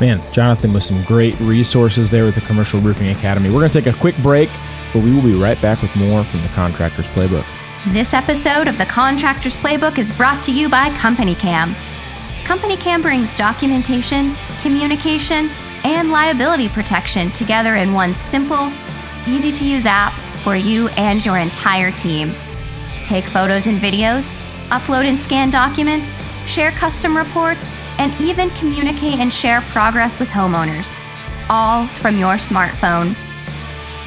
Man, 0.01 0.21
Jonathan 0.33 0.73
with 0.73 0.83
some 0.83 1.03
great 1.05 1.39
resources 1.41 2.11
there 2.11 2.25
with 2.25 2.35
the 2.35 2.41
Commercial 2.43 2.81
Roofing 2.81 3.09
Academy. 3.09 3.49
We're 3.49 3.61
going 3.61 3.71
to 3.71 3.83
take 3.83 3.93
a 3.93 3.99
quick 3.99 4.17
break, 4.19 4.51
we 4.99 5.13
will 5.13 5.23
be 5.23 5.35
right 5.35 5.61
back 5.61 5.83
with 5.83 5.95
more 5.97 6.25
from 6.25 6.43
the 6.43 6.49
Contractor's 6.49 7.09
Playbook. 7.09 7.47
This 7.93 8.15
episode 8.15 8.69
of 8.69 8.79
the 8.79 8.87
Contractor's 8.87 9.57
Playbook 9.57 9.99
is 9.99 10.13
brought 10.13 10.43
to 10.45 10.53
you 10.53 10.69
by 10.69 10.91
Company 10.97 11.35
Cam. 11.35 11.75
Company 12.45 12.77
Cam 12.77 13.03
brings 13.03 13.35
documentation, 13.35 14.35
communication, 14.61 15.51
and 15.85 16.11
liability 16.11 16.69
protection 16.69 17.31
together 17.31 17.77
in 17.77 17.93
one 17.93 18.15
simple, 18.15 18.73
easy 19.27 19.53
to 19.53 19.65
use 19.65 19.87
app 19.87 20.13
for 20.43 20.57
you 20.57 20.89
and 20.91 21.25
your 21.25 21.39
entire 21.39 21.91
team. 21.93 22.35
Take 23.05 23.25
photos 23.25 23.67
and 23.67 23.81
videos, 23.81 24.33
upload 24.69 25.05
and 25.05 25.19
scan 25.19 25.51
documents, 25.51 26.19
share 26.47 26.73
custom 26.73 27.17
reports, 27.17 27.71
and 27.99 28.13
even 28.21 28.51
communicate 28.51 29.21
and 29.21 29.33
share 29.33 29.61
progress 29.63 30.19
with 30.19 30.29
homeowners, 30.29 30.93
all 31.49 31.87
from 31.87 32.19
your 32.19 32.35
smartphone. 32.35 33.15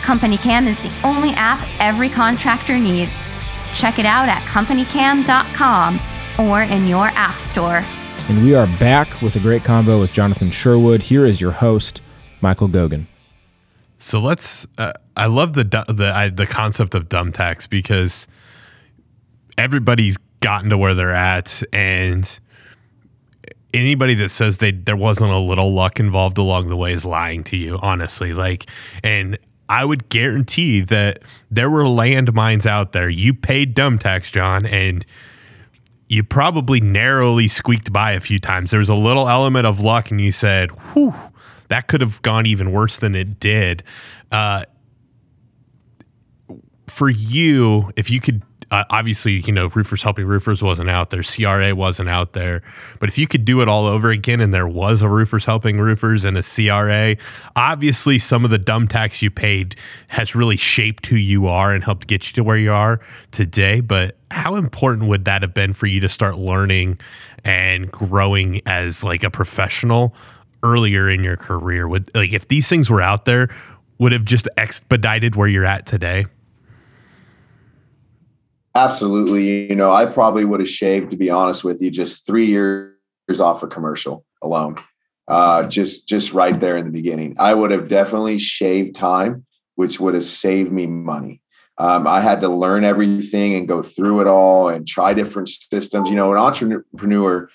Company 0.10 0.40
Cam 0.40 0.66
is 0.66 0.76
the 0.80 0.92
only 1.04 1.30
app 1.34 1.64
every 1.80 2.10
contractor 2.10 2.80
needs. 2.80 3.24
Check 3.76 4.00
it 4.00 4.08
out 4.08 4.28
at 4.28 4.42
companycam.com 4.42 6.00
or 6.40 6.64
in 6.64 6.88
your 6.88 7.10
app 7.10 7.40
store. 7.40 7.84
And 8.28 8.44
we 8.44 8.56
are 8.56 8.66
back 8.80 9.22
with 9.22 9.36
a 9.36 9.40
great 9.40 9.62
convo 9.62 10.00
with 10.00 10.12
Jonathan 10.12 10.50
Sherwood. 10.50 11.04
Here 11.04 11.28
is 11.28 11.40
your 11.40 11.52
host, 11.52 12.02
Michael 12.42 12.70
Gogan. 12.70 13.06
So 14.00 14.20
let's. 14.20 14.66
Uh, 14.80 14.94
I 15.16 15.28
love 15.28 15.54
the 15.54 15.64
the 15.64 16.12
I, 16.12 16.30
the 16.30 16.48
concept 16.48 16.96
of 16.96 17.08
dumb 17.08 17.32
tax 17.32 17.68
because 17.68 18.28
everybody's 19.60 20.18
gotten 20.40 20.72
to 20.72 20.78
where 20.80 20.96
they're 20.96 21.14
at, 21.14 21.62
and 21.72 22.40
anybody 23.76 24.16
that 24.16 24.30
says 24.30 24.58
they 24.58 24.72
there 24.72 24.98
wasn't 24.98 25.30
a 25.30 25.38
little 25.38 25.72
luck 25.72 26.00
involved 26.00 26.40
along 26.40 26.70
the 26.70 26.76
way 26.76 26.94
is 26.94 27.06
lying 27.06 27.44
to 27.44 27.56
you 27.56 27.78
honestly 27.84 28.34
like 28.34 28.66
and 29.04 29.38
I 29.70 29.86
would 29.86 30.10
guarantee 30.10 30.82
that 30.82 31.22
there 31.52 31.70
were 31.70 31.84
landmines 31.84 32.66
out 32.66 32.92
there. 32.92 33.08
You 33.08 33.36
paid 33.36 33.76
dumb 33.76 34.00
tax, 34.00 34.32
John, 34.32 34.66
and 34.66 35.06
you 36.10 36.24
probably 36.24 36.82
narrowly 36.82 37.48
squeaked 37.48 37.94
by 37.94 38.14
a 38.14 38.20
few 38.20 38.40
times. 38.40 38.72
There 38.72 38.80
was 38.80 38.90
a 38.90 38.96
little 38.96 39.30
element 39.30 39.68
of 39.68 39.80
luck, 39.80 40.10
and 40.10 40.20
you 40.20 40.32
said, 40.32 40.72
whew, 40.94 41.14
that 41.68 41.88
could 41.88 42.02
have 42.02 42.20
gone 42.24 42.48
even 42.48 42.72
worse 42.72 42.98
than 42.98 43.14
it 43.14 43.40
did. 43.40 43.84
Uh, 44.32 44.66
for 46.88 47.10
you, 47.10 47.92
if 47.96 48.10
you 48.10 48.20
could 48.20 48.42
uh, 48.72 48.84
obviously, 48.90 49.34
you 49.34 49.52
know, 49.52 49.68
Roofers 49.68 50.04
Helping 50.04 50.26
Roofers 50.26 50.62
wasn't 50.62 50.90
out 50.90 51.10
there, 51.10 51.24
CRA 51.24 51.74
wasn't 51.74 52.10
out 52.10 52.34
there. 52.34 52.62
But 53.00 53.10
if 53.10 53.18
you 53.18 53.28
could 53.28 53.44
do 53.44 53.62
it 53.62 53.68
all 53.68 53.88
over 53.88 54.12
again 54.12 54.42
and 54.42 54.54
there 54.54 54.68
was 54.68 55.02
a 55.02 55.10
Roofers 55.10 55.46
Helping 55.46 55.80
Roofers 55.80 56.24
and 56.24 56.38
a 56.38 56.44
CRA, 56.44 57.16
obviously 57.56 58.20
some 58.20 58.46
of 58.46 58.52
the 58.52 58.60
dumb 58.60 58.88
tax 58.88 59.22
you 59.22 59.32
paid 59.32 59.76
has 60.10 60.36
really 60.36 60.58
shaped 60.58 61.08
who 61.08 61.16
you 61.16 61.48
are 61.48 61.74
and 61.74 61.84
helped 61.84 62.08
get 62.08 62.28
you 62.28 62.34
to 62.34 62.44
where 62.44 62.58
you 62.58 62.72
are 62.72 63.00
today. 63.32 63.82
But 63.82 64.18
how 64.30 64.56
important 64.56 65.10
would 65.10 65.26
that 65.26 65.42
have 65.42 65.54
been 65.54 65.74
for 65.74 65.88
you 65.88 66.00
to 66.02 66.10
start 66.10 66.38
learning 66.38 67.00
and 67.44 67.92
growing 67.92 68.62
as 68.68 69.04
like 69.04 69.24
a 69.24 69.32
professional 69.32 70.14
earlier 70.62 71.10
in 71.10 71.24
your 71.24 71.38
career? 71.38 71.88
Would 71.88 72.12
like 72.14 72.34
if 72.34 72.48
these 72.50 72.70
things 72.70 72.90
were 72.90 73.02
out 73.02 73.26
there, 73.26 73.50
would 73.98 74.12
have 74.12 74.26
just 74.26 74.48
expedited 74.58 75.36
where 75.36 75.48
you're 75.48 75.66
at 75.66 75.88
today? 75.88 76.26
Absolutely. 78.76 79.70
You 79.70 79.76
know, 79.76 79.92
I 79.92 80.06
probably 80.06 80.46
would 80.46 80.60
have 80.60 80.70
shaved, 80.70 81.12
to 81.12 81.18
be 81.18 81.30
honest 81.30 81.64
with 81.64 81.82
you, 81.82 81.90
just 81.90 82.26
three 82.26 82.46
years 82.46 82.94
off 83.40 83.64
a 83.64 83.68
commercial 83.68 84.26
alone. 84.42 84.78
Uh, 85.28 85.68
just 85.68 86.10
just 86.10 86.34
right 86.34 86.60
there 86.60 86.76
in 86.76 86.86
the 86.86 86.92
beginning. 86.92 87.36
I 87.38 87.54
would 87.54 87.72
have 87.72 87.88
definitely 87.88 88.40
shaved 88.40 88.96
time, 88.96 89.46
which 89.76 90.00
would 90.00 90.16
have 90.16 90.24
saved 90.24 90.72
me 90.72 90.88
money. 90.88 91.42
Um, 91.78 92.08
I 92.08 92.20
had 92.20 92.42
to 92.42 92.50
learn 92.50 92.84
everything 92.84 93.54
and 93.54 93.68
go 93.68 93.82
through 93.82 94.22
it 94.22 94.28
all 94.28 94.70
and 94.70 94.88
try 94.88 95.14
different 95.14 95.50
systems. 95.50 96.10
You 96.10 96.16
know, 96.16 96.34
an 96.34 96.40
entrepreneur 96.40 97.50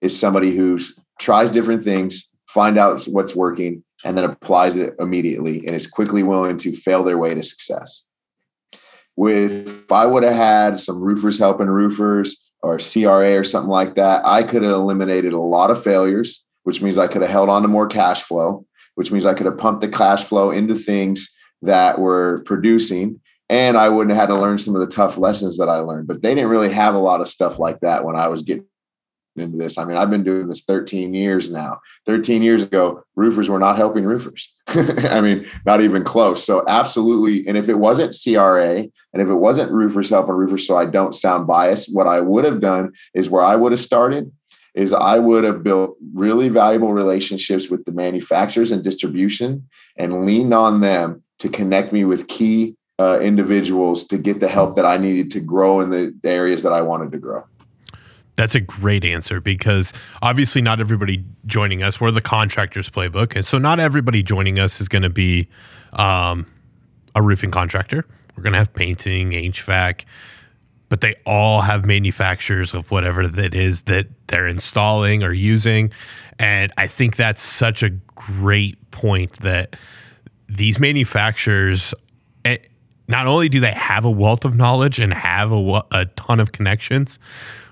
is 0.00 0.18
somebody 0.18 0.54
who 0.54 0.78
tries 1.18 1.50
different 1.50 1.84
things, 1.84 2.28
find 2.48 2.76
out 2.76 3.04
what's 3.04 3.34
working, 3.34 3.84
and 4.04 4.18
then 4.18 4.24
applies 4.24 4.76
it 4.76 4.94
immediately 4.98 5.58
and 5.60 5.70
is 5.70 5.86
quickly 5.86 6.22
willing 6.22 6.58
to 6.58 6.72
fail 6.72 7.04
their 7.04 7.16
way 7.16 7.30
to 7.30 7.42
success 7.42 8.06
with 9.16 9.68
if 9.84 9.92
I 9.92 10.06
would 10.06 10.22
have 10.22 10.34
had 10.34 10.80
some 10.80 11.00
roofers 11.00 11.38
helping 11.38 11.68
roofers 11.68 12.50
or 12.62 12.78
CRA 12.78 13.38
or 13.38 13.44
something 13.44 13.70
like 13.70 13.94
that, 13.96 14.22
I 14.24 14.42
could 14.42 14.62
have 14.62 14.72
eliminated 14.72 15.32
a 15.32 15.40
lot 15.40 15.70
of 15.70 15.82
failures, 15.82 16.44
which 16.64 16.82
means 16.82 16.98
I 16.98 17.06
could 17.06 17.22
have 17.22 17.30
held 17.30 17.48
on 17.48 17.62
to 17.62 17.68
more 17.68 17.86
cash 17.86 18.22
flow, 18.22 18.66
which 18.94 19.12
means 19.12 19.26
I 19.26 19.34
could 19.34 19.46
have 19.46 19.58
pumped 19.58 19.82
the 19.82 19.88
cash 19.88 20.24
flow 20.24 20.50
into 20.50 20.74
things 20.74 21.30
that 21.62 21.98
were 21.98 22.42
producing. 22.44 23.20
And 23.50 23.76
I 23.76 23.90
wouldn't 23.90 24.16
have 24.16 24.28
had 24.28 24.34
to 24.34 24.40
learn 24.40 24.58
some 24.58 24.74
of 24.74 24.80
the 24.80 24.86
tough 24.86 25.18
lessons 25.18 25.58
that 25.58 25.68
I 25.68 25.76
learned. 25.76 26.06
But 26.06 26.22
they 26.22 26.34
didn't 26.34 26.50
really 26.50 26.72
have 26.72 26.94
a 26.94 26.98
lot 26.98 27.20
of 27.20 27.28
stuff 27.28 27.58
like 27.58 27.80
that 27.80 28.04
when 28.04 28.16
I 28.16 28.28
was 28.28 28.42
getting 28.42 28.66
into 29.36 29.58
this. 29.58 29.78
I 29.78 29.84
mean, 29.84 29.96
I've 29.96 30.10
been 30.10 30.24
doing 30.24 30.48
this 30.48 30.62
13 30.64 31.14
years 31.14 31.50
now. 31.50 31.80
13 32.06 32.42
years 32.42 32.64
ago, 32.64 33.02
roofers 33.16 33.48
were 33.48 33.58
not 33.58 33.76
helping 33.76 34.04
roofers. 34.04 34.54
I 34.68 35.20
mean, 35.20 35.46
not 35.66 35.80
even 35.80 36.04
close. 36.04 36.44
So 36.44 36.64
absolutely. 36.68 37.46
And 37.46 37.56
if 37.56 37.68
it 37.68 37.78
wasn't 37.78 38.16
CRA 38.22 38.78
and 38.78 39.22
if 39.22 39.28
it 39.28 39.34
wasn't 39.34 39.72
roofers 39.72 40.10
helping 40.10 40.34
roofers, 40.34 40.66
so 40.66 40.76
I 40.76 40.84
don't 40.84 41.14
sound 41.14 41.46
biased, 41.46 41.94
what 41.94 42.06
I 42.06 42.20
would 42.20 42.44
have 42.44 42.60
done 42.60 42.92
is 43.14 43.30
where 43.30 43.44
I 43.44 43.56
would 43.56 43.72
have 43.72 43.80
started 43.80 44.30
is 44.74 44.92
I 44.92 45.18
would 45.18 45.44
have 45.44 45.62
built 45.62 45.96
really 46.14 46.48
valuable 46.48 46.92
relationships 46.92 47.70
with 47.70 47.84
the 47.84 47.92
manufacturers 47.92 48.72
and 48.72 48.82
distribution 48.82 49.68
and 49.96 50.26
leaned 50.26 50.52
on 50.52 50.80
them 50.80 51.22
to 51.38 51.48
connect 51.48 51.92
me 51.92 52.04
with 52.04 52.26
key 52.26 52.76
uh, 52.98 53.18
individuals 53.20 54.04
to 54.06 54.18
get 54.18 54.40
the 54.40 54.48
help 54.48 54.76
that 54.76 54.84
I 54.84 54.96
needed 54.96 55.30
to 55.32 55.40
grow 55.40 55.80
in 55.80 55.90
the 55.90 56.14
areas 56.24 56.62
that 56.62 56.72
I 56.72 56.80
wanted 56.80 57.12
to 57.12 57.18
grow. 57.18 57.44
That's 58.36 58.54
a 58.54 58.60
great 58.60 59.04
answer 59.04 59.40
because 59.40 59.92
obviously 60.20 60.60
not 60.60 60.80
everybody 60.80 61.24
joining 61.46 61.82
us. 61.82 62.00
We're 62.00 62.10
the 62.10 62.20
contractors 62.20 62.90
playbook, 62.90 63.36
and 63.36 63.46
so 63.46 63.58
not 63.58 63.78
everybody 63.78 64.22
joining 64.22 64.58
us 64.58 64.80
is 64.80 64.88
going 64.88 65.02
to 65.02 65.10
be 65.10 65.48
um, 65.92 66.46
a 67.14 67.22
roofing 67.22 67.50
contractor. 67.50 68.04
We're 68.36 68.42
going 68.42 68.54
to 68.54 68.58
have 68.58 68.74
painting, 68.74 69.30
HVAC, 69.30 70.04
but 70.88 71.00
they 71.00 71.14
all 71.24 71.60
have 71.60 71.84
manufacturers 71.84 72.74
of 72.74 72.90
whatever 72.90 73.28
that 73.28 73.54
is 73.54 73.82
that 73.82 74.08
they're 74.26 74.48
installing 74.48 75.22
or 75.22 75.32
using. 75.32 75.92
And 76.38 76.72
I 76.76 76.88
think 76.88 77.16
that's 77.16 77.40
such 77.40 77.82
a 77.82 77.90
great 77.90 78.90
point 78.90 79.40
that 79.40 79.76
these 80.48 80.80
manufacturers, 80.80 81.94
eh, 82.44 82.58
not 83.06 83.26
only 83.26 83.48
do 83.48 83.60
they 83.60 83.72
have 83.72 84.04
a 84.04 84.10
wealth 84.10 84.44
of 84.44 84.56
knowledge 84.56 84.98
and 84.98 85.12
have 85.14 85.52
a, 85.52 85.82
a 85.92 86.06
ton 86.16 86.40
of 86.40 86.52
connections, 86.52 87.18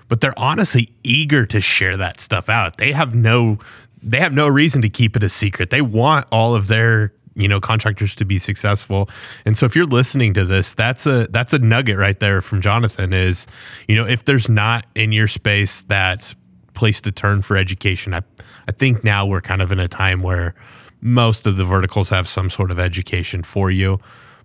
but 0.07 0.21
they're 0.21 0.37
honestly 0.37 0.91
eager 1.03 1.45
to 1.45 1.61
share 1.61 1.97
that 1.97 2.19
stuff 2.19 2.49
out. 2.49 2.77
They 2.77 2.91
have 2.91 3.15
no 3.15 3.59
they 4.01 4.19
have 4.19 4.33
no 4.33 4.47
reason 4.49 4.81
to 4.81 4.89
keep 4.89 5.15
it 5.15 5.23
a 5.23 5.29
secret. 5.29 5.69
They 5.69 5.81
want 5.81 6.27
all 6.31 6.55
of 6.55 6.67
their 6.67 7.13
you 7.35 7.47
know 7.47 7.59
contractors 7.59 8.15
to 8.15 8.25
be 8.25 8.37
successful 8.37 9.09
and 9.45 9.57
so 9.57 9.65
if 9.65 9.75
you're 9.75 9.85
listening 9.85 10.33
to 10.33 10.45
this 10.45 10.73
that's 10.73 11.05
a 11.05 11.27
that's 11.31 11.53
a 11.53 11.59
nugget 11.59 11.97
right 11.97 12.19
there 12.19 12.41
from 12.41 12.61
jonathan 12.61 13.11
is 13.11 13.47
you 13.87 13.95
know 13.95 14.05
if 14.05 14.25
there's 14.25 14.49
not 14.49 14.85
in 14.95 15.11
your 15.11 15.27
space 15.27 15.83
that 15.83 16.33
place 16.73 17.01
to 17.01 17.11
turn 17.11 17.41
for 17.41 17.57
education 17.57 18.13
i 18.13 18.21
i 18.67 18.71
think 18.71 19.03
now 19.03 19.25
we're 19.25 19.41
kind 19.41 19.61
of 19.61 19.71
in 19.71 19.79
a 19.79 19.87
time 19.87 20.21
where 20.21 20.53
most 21.01 21.47
of 21.47 21.57
the 21.57 21.65
verticals 21.65 22.09
have 22.09 22.27
some 22.27 22.49
sort 22.49 22.71
of 22.71 22.79
education 22.79 23.43
for 23.43 23.71
you 23.71 23.99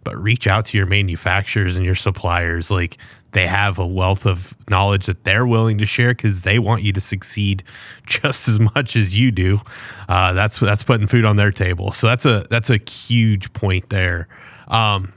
but 0.05 0.17
reach 0.17 0.47
out 0.47 0.65
to 0.65 0.79
your 0.79 0.87
manufacturers 0.87 1.77
and 1.77 1.85
your 1.85 1.95
suppliers 1.95 2.71
like 2.71 2.97
they 3.33 3.47
have 3.47 3.79
a 3.79 3.87
wealth 3.87 4.27
of 4.27 4.55
knowledge 4.71 5.07
that 5.07 5.25
they're 5.25 5.47
willing 5.47 5.79
to 5.79 5.87
share 5.87 6.11
because 6.11 6.43
they 6.43 6.59
want 6.59 6.83
you 6.83 6.93
to 6.93 7.01
succeed 7.01 7.63
just 8.07 8.49
as 8.49 8.59
much 8.59 8.97
as 8.97 9.15
you 9.15 9.31
do. 9.31 9.61
Uh, 10.09 10.33
that's 10.33 10.59
that's 10.59 10.83
putting 10.83 11.07
food 11.07 11.25
on 11.25 11.37
their 11.37 11.51
table. 11.51 11.93
So 11.93 12.07
that's 12.07 12.25
a 12.25 12.47
that's 12.51 12.71
a 12.71 12.79
huge 12.79 13.53
point 13.53 13.91
there. 13.91 14.29
Um, 14.69 15.13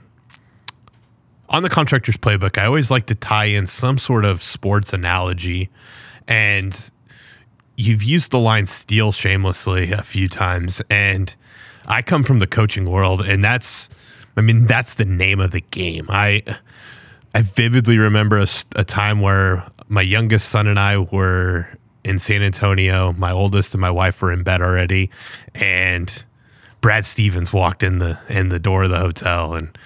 on 1.48 1.62
the 1.62 1.68
contractor's 1.68 2.16
playbook, 2.16 2.56
I 2.56 2.64
always 2.64 2.90
like 2.90 3.06
to 3.06 3.14
tie 3.14 3.44
in 3.44 3.66
some 3.66 3.98
sort 3.98 4.24
of 4.24 4.42
sports 4.42 4.92
analogy, 4.92 5.68
and 6.26 6.90
you've 7.76 8.02
used 8.02 8.30
the 8.30 8.38
line 8.38 8.66
"steal 8.66 9.12
shamelessly" 9.12 9.92
a 9.92 10.02
few 10.02 10.28
times, 10.28 10.80
and 10.88 11.34
I 11.86 12.02
come 12.02 12.22
from 12.22 12.38
the 12.38 12.46
coaching 12.46 12.88
world, 12.88 13.22
and 13.22 13.44
that's, 13.44 13.90
I 14.36 14.40
mean, 14.40 14.66
that's 14.66 14.94
the 14.94 15.04
name 15.04 15.40
of 15.40 15.50
the 15.50 15.60
game. 15.60 16.06
I 16.08 16.42
I 17.34 17.42
vividly 17.42 17.98
remember 17.98 18.38
a, 18.38 18.46
a, 18.76 18.84
time 18.84 19.20
where 19.20 19.66
my 19.88 20.02
youngest 20.02 20.50
son 20.50 20.66
and 20.66 20.78
I 20.78 20.98
were 20.98 21.66
in 22.04 22.18
San 22.18 22.42
Antonio. 22.42 23.12
My 23.12 23.32
oldest 23.32 23.74
and 23.74 23.80
my 23.80 23.90
wife 23.90 24.20
were 24.20 24.32
in 24.32 24.42
bed 24.42 24.60
already, 24.60 25.10
and 25.54 26.24
Brad 26.82 27.04
Stevens 27.04 27.52
walked 27.52 27.82
in 27.82 28.00
the 28.00 28.18
in 28.28 28.50
the 28.50 28.58
door 28.58 28.84
of 28.84 28.90
the 28.90 28.98
hotel. 28.98 29.54
And 29.54 29.76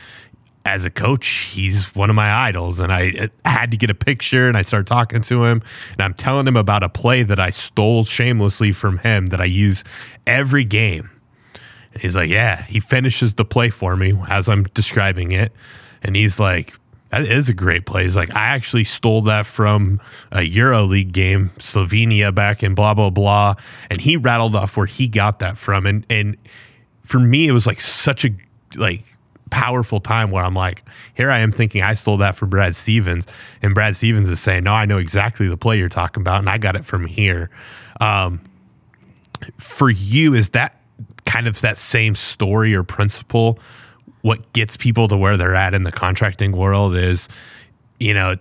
as 0.64 0.84
a 0.84 0.90
coach, 0.90 1.26
he's 1.52 1.94
one 1.94 2.10
of 2.10 2.16
my 2.16 2.32
idols. 2.32 2.80
And 2.80 2.92
I, 2.92 3.30
I 3.44 3.50
had 3.50 3.70
to 3.70 3.76
get 3.76 3.90
a 3.90 3.94
picture, 3.94 4.48
and 4.48 4.56
I 4.56 4.62
started 4.62 4.88
talking 4.88 5.20
to 5.22 5.44
him, 5.44 5.62
and 5.92 6.00
I'm 6.00 6.14
telling 6.14 6.48
him 6.48 6.56
about 6.56 6.82
a 6.82 6.88
play 6.88 7.22
that 7.22 7.38
I 7.38 7.50
stole 7.50 8.04
shamelessly 8.04 8.72
from 8.72 8.98
him 8.98 9.26
that 9.26 9.40
I 9.40 9.44
use 9.44 9.84
every 10.26 10.64
game. 10.64 11.10
And 11.92 12.02
he's 12.02 12.16
like, 12.16 12.28
"Yeah." 12.28 12.64
He 12.64 12.80
finishes 12.80 13.34
the 13.34 13.44
play 13.44 13.70
for 13.70 13.96
me 13.96 14.14
as 14.28 14.48
I'm 14.48 14.64
describing 14.74 15.30
it, 15.30 15.52
and 16.02 16.16
he's 16.16 16.40
like 16.40 16.74
that 17.10 17.22
is 17.22 17.48
a 17.48 17.54
great 17.54 17.86
play. 17.86 18.04
He's 18.04 18.16
like, 18.16 18.34
I 18.34 18.46
actually 18.46 18.84
stole 18.84 19.22
that 19.22 19.46
from 19.46 20.00
a 20.32 20.42
Euro 20.42 20.84
League 20.84 21.12
game, 21.12 21.50
Slovenia 21.58 22.34
back 22.34 22.62
in 22.62 22.74
blah 22.74 22.94
blah 22.94 23.10
blah. 23.10 23.54
And 23.90 24.00
he 24.00 24.16
rattled 24.16 24.56
off 24.56 24.76
where 24.76 24.86
he 24.86 25.08
got 25.08 25.38
that 25.38 25.56
from. 25.58 25.86
And 25.86 26.04
and 26.10 26.36
for 27.04 27.18
me, 27.18 27.46
it 27.46 27.52
was 27.52 27.66
like 27.66 27.80
such 27.80 28.24
a 28.24 28.30
like 28.74 29.04
powerful 29.50 30.00
time 30.00 30.30
where 30.32 30.44
I'm 30.44 30.54
like, 30.54 30.84
here 31.14 31.30
I 31.30 31.38
am 31.38 31.52
thinking 31.52 31.82
I 31.82 31.94
stole 31.94 32.16
that 32.18 32.34
from 32.34 32.50
Brad 32.50 32.74
Stevens. 32.74 33.26
And 33.62 33.74
Brad 33.74 33.96
Stevens 33.96 34.28
is 34.28 34.40
saying, 34.40 34.64
No, 34.64 34.72
I 34.72 34.84
know 34.84 34.98
exactly 34.98 35.48
the 35.48 35.56
play 35.56 35.78
you're 35.78 35.88
talking 35.88 36.20
about, 36.20 36.40
and 36.40 36.48
I 36.48 36.58
got 36.58 36.76
it 36.76 36.84
from 36.84 37.06
here. 37.06 37.50
Um, 38.00 38.40
for 39.58 39.90
you, 39.90 40.34
is 40.34 40.50
that 40.50 40.80
kind 41.24 41.46
of 41.46 41.60
that 41.60 41.78
same 41.78 42.14
story 42.14 42.74
or 42.74 42.82
principle 42.82 43.58
what 44.26 44.52
gets 44.52 44.76
people 44.76 45.06
to 45.06 45.16
where 45.16 45.36
they're 45.36 45.54
at 45.54 45.72
in 45.72 45.84
the 45.84 45.92
contracting 45.92 46.50
world 46.50 46.96
is, 46.96 47.28
you 48.00 48.12
know, 48.12 48.34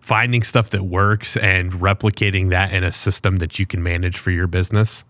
finding 0.00 0.42
stuff 0.42 0.70
that 0.70 0.84
works 0.84 1.36
and 1.36 1.70
replicating 1.72 2.48
that 2.48 2.72
in 2.72 2.82
a 2.82 2.90
system 2.90 3.36
that 3.40 3.58
you 3.58 3.66
can 3.66 3.82
manage 3.82 4.16
for 4.16 4.30
your 4.30 4.46
business? 4.46 5.04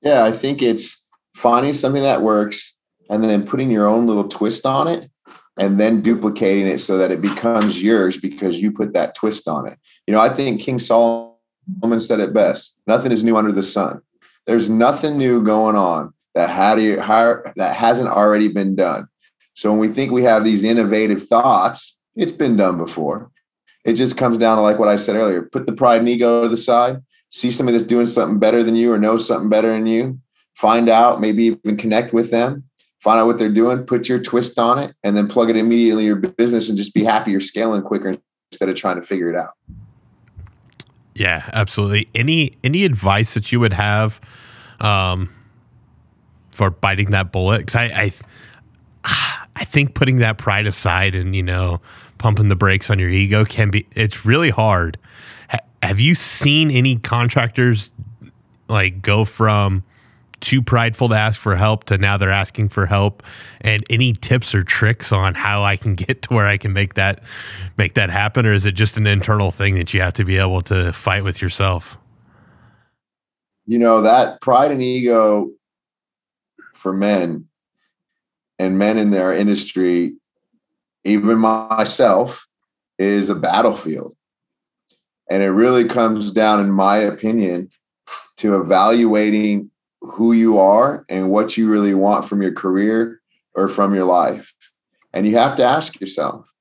Yeah, 0.00 0.24
I 0.24 0.32
think 0.32 0.62
it's 0.62 1.06
finding 1.34 1.74
something 1.74 2.02
that 2.02 2.22
works 2.22 2.78
and 3.10 3.22
then 3.22 3.46
putting 3.46 3.70
your 3.70 3.86
own 3.86 4.06
little 4.06 4.28
twist 4.28 4.64
on 4.64 4.88
it 4.88 5.10
and 5.58 5.78
then 5.78 6.00
duplicating 6.00 6.66
it 6.66 6.80
so 6.80 6.96
that 6.96 7.10
it 7.10 7.20
becomes 7.20 7.82
yours 7.82 8.16
because 8.16 8.62
you 8.62 8.72
put 8.72 8.94
that 8.94 9.14
twist 9.14 9.46
on 9.46 9.68
it. 9.68 9.78
You 10.06 10.14
know, 10.14 10.20
I 10.20 10.30
think 10.30 10.62
King 10.62 10.78
Solomon 10.78 11.34
said 11.98 12.18
it 12.18 12.32
best 12.32 12.80
nothing 12.86 13.12
is 13.12 13.24
new 13.24 13.36
under 13.36 13.52
the 13.52 13.62
sun. 13.62 14.00
There's 14.46 14.70
nothing 14.70 15.18
new 15.18 15.44
going 15.44 15.76
on 15.76 16.14
that 16.34 16.50
how 16.50 16.74
do 16.74 16.82
you 16.82 17.00
how 17.00 17.42
that 17.56 17.76
hasn't 17.76 18.08
already 18.08 18.48
been 18.48 18.76
done. 18.76 19.08
So 19.54 19.70
when 19.70 19.80
we 19.80 19.88
think 19.88 20.12
we 20.12 20.22
have 20.22 20.44
these 20.44 20.64
innovative 20.64 21.22
thoughts, 21.24 22.00
it's 22.14 22.32
been 22.32 22.56
done 22.56 22.78
before. 22.78 23.30
It 23.84 23.94
just 23.94 24.16
comes 24.16 24.38
down 24.38 24.56
to 24.56 24.62
like 24.62 24.78
what 24.78 24.88
I 24.88 24.96
said 24.96 25.16
earlier: 25.16 25.42
put 25.42 25.66
the 25.66 25.72
pride 25.72 26.00
and 26.00 26.08
ego 26.08 26.42
to 26.42 26.48
the 26.48 26.56
side, 26.56 27.02
see 27.30 27.50
somebody 27.50 27.76
that's 27.76 27.88
doing 27.88 28.06
something 28.06 28.38
better 28.38 28.62
than 28.62 28.76
you 28.76 28.92
or 28.92 28.98
knows 28.98 29.26
something 29.26 29.48
better 29.48 29.72
than 29.72 29.86
you, 29.86 30.20
find 30.54 30.88
out, 30.88 31.20
maybe 31.20 31.44
even 31.44 31.76
connect 31.76 32.12
with 32.12 32.30
them, 32.30 32.64
find 33.00 33.18
out 33.18 33.26
what 33.26 33.38
they're 33.38 33.48
doing, 33.48 33.84
put 33.84 34.08
your 34.08 34.18
twist 34.18 34.58
on 34.58 34.78
it, 34.78 34.94
and 35.02 35.16
then 35.16 35.28
plug 35.28 35.50
it 35.50 35.56
immediately 35.56 36.04
your 36.04 36.16
business 36.16 36.68
and 36.68 36.76
just 36.76 36.94
be 36.94 37.04
happy 37.04 37.30
you're 37.30 37.40
scaling 37.40 37.82
quicker 37.82 38.16
instead 38.50 38.68
of 38.68 38.76
trying 38.76 38.96
to 38.96 39.02
figure 39.02 39.30
it 39.30 39.36
out. 39.36 39.54
Yeah, 41.14 41.48
absolutely. 41.52 42.08
Any 42.14 42.56
any 42.62 42.84
advice 42.84 43.34
that 43.34 43.50
you 43.50 43.58
would 43.58 43.72
have 43.72 44.20
um, 44.80 45.34
for 46.58 46.70
biting 46.70 47.10
that 47.10 47.30
bullet 47.30 47.58
because 47.58 47.76
I, 47.76 47.84
I 47.84 48.12
I 49.54 49.64
think 49.64 49.94
putting 49.94 50.16
that 50.16 50.38
pride 50.38 50.66
aside 50.66 51.14
and 51.14 51.34
you 51.34 51.42
know 51.42 51.80
pumping 52.18 52.48
the 52.48 52.56
brakes 52.56 52.90
on 52.90 52.98
your 52.98 53.10
ego 53.10 53.44
can 53.44 53.70
be 53.70 53.86
it's 53.94 54.26
really 54.26 54.50
hard. 54.50 54.98
Ha- 55.50 55.60
have 55.84 56.00
you 56.00 56.16
seen 56.16 56.72
any 56.72 56.96
contractors 56.96 57.92
like 58.68 59.00
go 59.00 59.24
from 59.24 59.84
too 60.40 60.60
prideful 60.60 61.08
to 61.08 61.14
ask 61.14 61.40
for 61.40 61.54
help 61.54 61.84
to 61.84 61.96
now 61.96 62.16
they're 62.16 62.30
asking 62.30 62.70
for 62.70 62.86
help 62.86 63.22
and 63.60 63.84
any 63.88 64.12
tips 64.12 64.52
or 64.52 64.64
tricks 64.64 65.12
on 65.12 65.34
how 65.34 65.62
I 65.62 65.76
can 65.76 65.94
get 66.06 66.22
to 66.22 66.34
where 66.34 66.48
I 66.48 66.56
can 66.56 66.72
make 66.72 66.94
that 66.94 67.22
make 67.76 67.94
that 67.94 68.10
happen 68.10 68.46
or 68.46 68.52
is 68.52 68.66
it 68.66 68.72
just 68.72 68.96
an 68.96 69.06
internal 69.06 69.52
thing 69.52 69.76
that 69.76 69.94
you 69.94 70.00
have 70.00 70.14
to 70.14 70.24
be 70.24 70.38
able 70.38 70.62
to 70.62 70.92
fight 70.92 71.22
with 71.22 71.40
yourself? 71.40 71.96
You 73.66 73.78
know, 73.78 74.02
that 74.02 74.40
pride 74.40 74.72
and 74.72 74.82
ego 74.82 75.52
for 76.78 76.92
men 76.92 77.46
and 78.58 78.78
men 78.78 78.98
in 78.98 79.10
their 79.10 79.34
industry, 79.34 80.14
even 81.04 81.38
myself, 81.38 82.46
is 82.98 83.30
a 83.30 83.34
battlefield. 83.34 84.14
And 85.28 85.42
it 85.42 85.48
really 85.48 85.84
comes 85.84 86.32
down, 86.32 86.60
in 86.60 86.70
my 86.70 86.96
opinion, 86.98 87.68
to 88.38 88.60
evaluating 88.60 89.70
who 90.00 90.32
you 90.32 90.58
are 90.58 91.04
and 91.08 91.30
what 91.30 91.56
you 91.56 91.68
really 91.68 91.94
want 91.94 92.24
from 92.24 92.40
your 92.40 92.52
career 92.52 93.20
or 93.54 93.68
from 93.68 93.94
your 93.94 94.04
life. 94.04 94.54
And 95.12 95.26
you 95.26 95.36
have 95.36 95.56
to 95.56 95.64
ask 95.64 96.00
yourself 96.00 96.52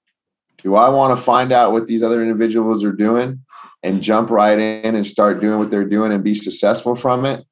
do 0.64 0.74
I 0.74 0.90
want 0.90 1.16
to 1.16 1.24
find 1.24 1.52
out 1.52 1.72
what 1.72 1.86
these 1.86 2.02
other 2.02 2.22
individuals 2.24 2.84
are 2.84 2.92
doing 2.92 3.46
and 3.84 4.02
jump 4.02 4.32
right 4.32 4.58
in 4.58 4.96
and 4.96 5.06
start 5.06 5.40
doing 5.40 5.60
what 5.60 5.70
they're 5.70 5.86
doing 5.86 6.12
and 6.12 6.24
be 6.24 6.34
successful 6.34 6.96
from 6.96 7.26
it? 7.26 7.46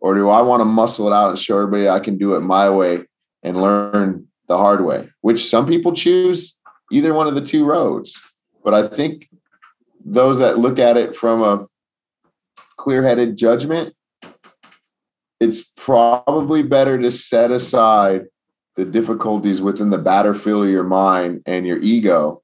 Or 0.00 0.14
do 0.14 0.28
I 0.28 0.42
want 0.42 0.60
to 0.60 0.64
muscle 0.64 1.08
it 1.08 1.12
out 1.12 1.30
and 1.30 1.38
show 1.38 1.58
everybody 1.58 1.88
I 1.88 2.00
can 2.00 2.18
do 2.18 2.34
it 2.34 2.40
my 2.40 2.70
way 2.70 3.04
and 3.42 3.60
learn 3.60 4.28
the 4.46 4.56
hard 4.56 4.84
way? 4.84 5.10
Which 5.20 5.44
some 5.44 5.66
people 5.66 5.92
choose 5.92 6.58
either 6.92 7.14
one 7.14 7.26
of 7.26 7.34
the 7.34 7.40
two 7.40 7.64
roads. 7.64 8.20
But 8.62 8.74
I 8.74 8.86
think 8.86 9.28
those 10.04 10.38
that 10.38 10.58
look 10.58 10.78
at 10.78 10.96
it 10.96 11.14
from 11.14 11.42
a 11.42 11.66
clear 12.76 13.02
headed 13.02 13.36
judgment, 13.36 13.94
it's 15.40 15.72
probably 15.76 16.62
better 16.62 16.98
to 16.98 17.10
set 17.10 17.50
aside 17.50 18.26
the 18.76 18.84
difficulties 18.84 19.60
within 19.60 19.90
the 19.90 19.98
battlefield 19.98 20.64
of 20.64 20.70
your 20.70 20.84
mind 20.84 21.42
and 21.46 21.66
your 21.66 21.80
ego 21.80 22.42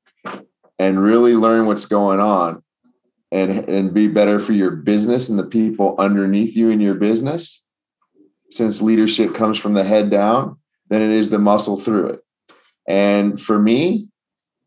and 0.81 1.01
really 1.01 1.37
learn 1.37 1.67
what's 1.67 1.87
going 1.87 2.19
on 2.19 2.64
and 3.35 3.69
and 3.69 3.93
be 3.93 4.07
better 4.07 4.39
for 4.39 4.53
your 4.53 4.71
business 4.71 5.29
and 5.29 5.39
the 5.39 5.45
people 5.45 5.97
underneath 5.99 6.57
you 6.57 6.71
in 6.71 6.81
your 6.81 6.95
business. 6.95 7.67
Since 8.51 8.81
leadership 8.81 9.35
comes 9.35 9.59
from 9.59 9.75
the 9.75 9.83
head 9.83 10.09
down 10.09 10.57
than 10.89 11.03
it 11.03 11.11
is 11.11 11.31
the 11.31 11.41
muscle 11.41 11.77
through 11.77 12.11
it. 12.11 12.21
And 12.89 13.41
for 13.41 13.59
me 13.59 14.09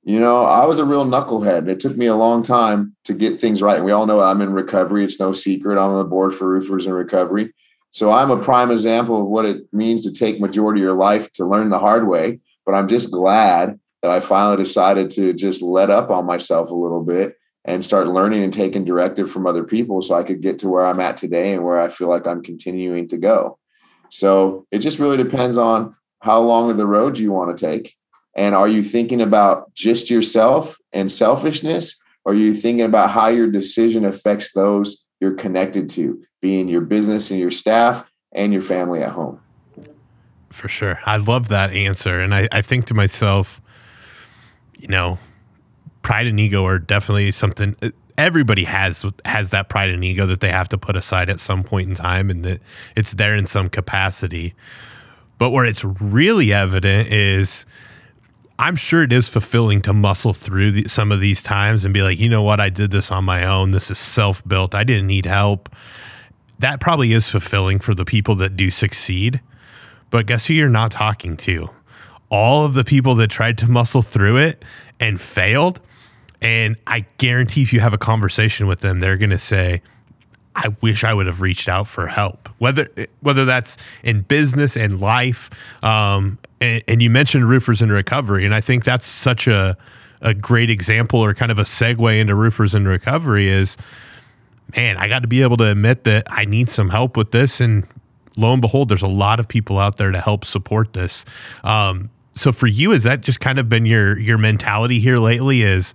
you 0.04 0.20
know 0.20 0.46
i 0.46 0.66
was 0.66 0.80
a 0.80 0.86
real 0.86 1.06
knucklehead. 1.06 1.60
And 1.60 1.70
it 1.70 1.80
took 1.80 1.96
me 1.96 2.08
a 2.08 2.16
long 2.16 2.44
time 2.44 2.96
to 3.06 3.14
get 3.14 3.40
things 3.40 3.62
right. 3.62 3.84
We 3.84 3.94
all 3.94 4.06
know 4.06 4.20
i'm 4.20 4.42
in 4.42 4.52
recovery. 4.52 5.06
It's 5.06 5.20
no 5.20 5.32
secret 5.32 5.78
i'm 5.78 5.92
on 5.92 6.00
the 6.00 6.04
board 6.04 6.36
for 6.36 6.50
roofers 6.50 6.86
in 6.86 6.94
recovery. 6.94 7.54
So 7.92 8.12
i'm 8.12 8.32
a 8.32 8.44
prime 8.44 8.70
example 8.70 9.22
of 9.22 9.30
what 9.30 9.46
it 9.46 9.62
means 9.72 10.04
to 10.04 10.12
take 10.12 10.42
majority 10.42 10.82
of 10.82 10.86
your 10.86 10.94
life 10.94 11.32
to 11.34 11.46
learn 11.46 11.70
the 11.70 11.80
hard 11.80 12.06
way. 12.06 12.40
But 12.66 12.76
i'm 12.76 12.90
just 12.90 13.12
glad 13.12 13.80
that 14.04 14.12
I 14.12 14.20
finally 14.20 14.58
decided 14.58 15.10
to 15.12 15.34
just 15.34 15.64
let 15.64 15.90
up 15.90 16.12
on 16.12 16.26
myself 16.26 16.70
a 16.70 16.76
little 16.76 17.04
bit 17.04 17.36
and 17.68 17.84
start 17.84 18.08
learning 18.08 18.44
and 18.44 18.54
taking 18.54 18.86
directive 18.86 19.30
from 19.30 19.46
other 19.46 19.64
people 19.64 20.02
so 20.02 20.16
I 20.16 20.24
could 20.24 20.42
get 20.42 20.58
to 20.60 20.70
where 20.70 20.86
I'm 20.86 21.02
at 21.02 21.18
today 21.18 21.54
and 21.54 21.66
where 21.66 21.80
I 21.80 21.90
feel 21.90 22.08
like 22.08 22.26
I'm 22.26 22.42
continuing 22.42 23.10
to 23.10 23.18
go. 23.18 23.60
So 24.10 24.66
it 24.72 24.80
just 24.80 25.00
really 25.00 25.18
depends 25.18 25.58
on 25.58 25.94
how 26.22 26.40
long 26.40 26.72
of 26.72 26.78
the 26.78 26.88
road 26.88 27.18
you 27.18 27.34
want 27.34 27.56
to 27.56 27.66
take. 27.66 27.96
And 28.36 28.56
are 28.56 28.70
you 28.70 28.82
thinking 28.82 29.22
about 29.22 29.74
just 29.74 30.10
yourself 30.10 30.78
and 30.94 31.12
selfishness? 31.12 32.02
Or 32.24 32.32
are 32.32 32.36
you 32.36 32.54
thinking 32.54 32.86
about 32.86 33.10
how 33.10 33.28
your 33.28 33.52
decision 33.52 34.06
affects 34.06 34.54
those 34.54 35.08
you're 35.20 35.34
connected 35.34 35.90
to, 35.92 36.24
being 36.42 36.70
your 36.70 36.82
business 36.82 37.32
and 37.32 37.40
your 37.40 37.52
staff 37.52 38.10
and 38.32 38.54
your 38.54 38.62
family 38.62 39.02
at 39.02 39.12
home? 39.12 39.42
For 40.52 40.70
sure. 40.70 40.98
I 41.04 41.18
love 41.18 41.50
that 41.50 41.74
answer. 41.74 42.20
And 42.20 42.34
I, 42.34 42.48
I 42.52 42.62
think 42.62 42.86
to 42.86 42.94
myself, 42.94 43.62
you 44.78 44.88
know, 44.88 45.20
pride 46.08 46.26
and 46.26 46.40
ego 46.40 46.66
are 46.66 46.80
definitely 46.80 47.30
something 47.34 47.76
uh, 47.82 47.90
everybody 48.18 48.64
has 48.64 49.04
has 49.26 49.50
that 49.50 49.68
pride 49.68 49.90
and 49.90 50.06
ego 50.06 50.26
that 50.26 50.40
they 50.40 50.50
have 50.50 50.70
to 50.70 50.78
put 50.78 50.96
aside 50.96 51.30
at 51.30 51.42
some 51.42 51.66
point 51.66 51.90
in 51.90 51.96
time 51.96 52.30
and 52.30 52.46
that 52.46 52.62
it's 52.96 53.12
there 53.12 53.36
in 53.36 53.46
some 53.46 53.70
capacity. 53.70 54.56
But 55.38 55.50
where 55.50 55.66
it's 55.66 55.84
really 55.84 56.54
evident 56.54 57.12
is 57.12 57.66
I'm 58.58 58.78
sure 58.78 59.04
it 59.04 59.12
is 59.12 59.28
fulfilling 59.28 59.82
to 59.82 59.92
muscle 59.92 60.32
through 60.32 60.72
the, 60.72 60.88
some 60.88 61.12
of 61.12 61.20
these 61.20 61.44
times 61.44 61.84
and 61.84 61.94
be 61.94 62.02
like, 62.02 62.18
you 62.18 62.30
know 62.30 62.42
what, 62.42 62.62
I 62.62 62.70
did 62.70 62.90
this 62.92 63.12
on 63.12 63.26
my 63.26 63.46
own. 63.46 63.72
This 63.72 63.92
is 63.92 64.00
self 64.00 64.48
built. 64.48 64.74
I 64.74 64.86
didn't 64.86 65.08
need 65.08 65.26
help. 65.26 65.68
That 66.58 66.80
probably 66.80 67.12
is 67.12 67.30
fulfilling 67.30 67.80
for 67.80 67.94
the 67.94 68.06
people 68.06 68.34
that 68.36 68.56
do 68.56 68.72
succeed. 68.72 69.42
But 70.10 70.26
guess 70.26 70.46
who 70.46 70.54
you're 70.54 70.70
not 70.70 70.92
talking 70.92 71.36
to? 71.38 71.70
All 72.30 72.64
of 72.64 72.76
the 72.76 72.86
people 72.86 73.14
that 73.16 73.30
tried 73.30 73.58
to 73.58 73.70
muscle 73.70 74.02
through 74.02 74.38
it 74.38 74.64
and 75.00 75.20
failed. 75.20 75.80
And 76.42 76.76
I 76.86 77.06
guarantee 77.18 77.62
if 77.62 77.74
you 77.74 77.80
have 77.80 77.94
a 77.94 77.98
conversation 77.98 78.68
with 78.68 78.82
them, 78.82 79.00
they're 79.00 79.18
going 79.18 79.32
to 79.32 79.40
say, 79.40 79.82
I 80.56 80.70
wish 80.82 81.04
I 81.04 81.14
would 81.14 81.28
have 81.28 81.42
reached 81.42 81.70
out 81.70 81.88
for 81.88 82.08
help. 82.08 82.50
Whether 82.58 82.90
whether 83.22 83.46
that's 83.46 83.78
in 84.04 84.22
business 84.22 84.76
and 84.76 85.00
life, 85.00 85.52
um, 85.84 86.40
and, 86.60 86.84
and, 86.88 87.02
you 87.02 87.12
mentioned 87.12 87.48
roofers 87.48 87.84
in 87.84 87.92
recovery, 87.92 88.44
and 88.44 88.56
I 88.56 88.62
think 88.62 88.84
that's 88.84 89.06
such 89.06 89.48
a 89.48 89.78
a 90.22 90.34
great 90.34 90.72
example 90.72 91.20
or 91.20 91.36
kind 91.36 91.52
of 91.52 91.60
a 91.60 91.64
segue 91.64 92.20
into 92.20 92.34
roofers 92.34 92.74
in 92.74 92.88
recovery 92.88 93.50
is, 93.50 93.78
man, 94.76 94.98
I 94.98 95.08
got 95.08 95.20
to 95.20 95.28
be 95.28 95.44
able 95.44 95.58
to 95.58 95.66
admit 95.66 96.06
that 96.06 96.26
I 96.28 96.46
need 96.46 96.72
some 96.72 96.90
help 96.90 97.16
with 97.16 97.32
this, 97.32 97.62
and 97.62 97.86
lo 98.36 98.52
and 98.52 98.62
behold, 98.62 98.90
there's 98.90 99.04
a 99.04 99.08
lot 99.08 99.40
of 99.40 99.48
people 99.48 99.78
out 99.78 99.98
there 99.98 100.12
to 100.12 100.20
help 100.20 100.44
support 100.44 100.94
this. 100.94 101.24
Um, 101.64 102.10
so 102.38 102.52
for 102.52 102.68
you, 102.68 102.92
has 102.92 103.04
that 103.04 103.22
just 103.22 103.40
kind 103.40 103.60
of 103.60 103.68
been 103.68 103.86
your 103.86 104.18
your 104.18 104.38
mentality 104.38 105.00
here 105.00 105.18
lately? 105.18 105.64
Is 105.64 105.94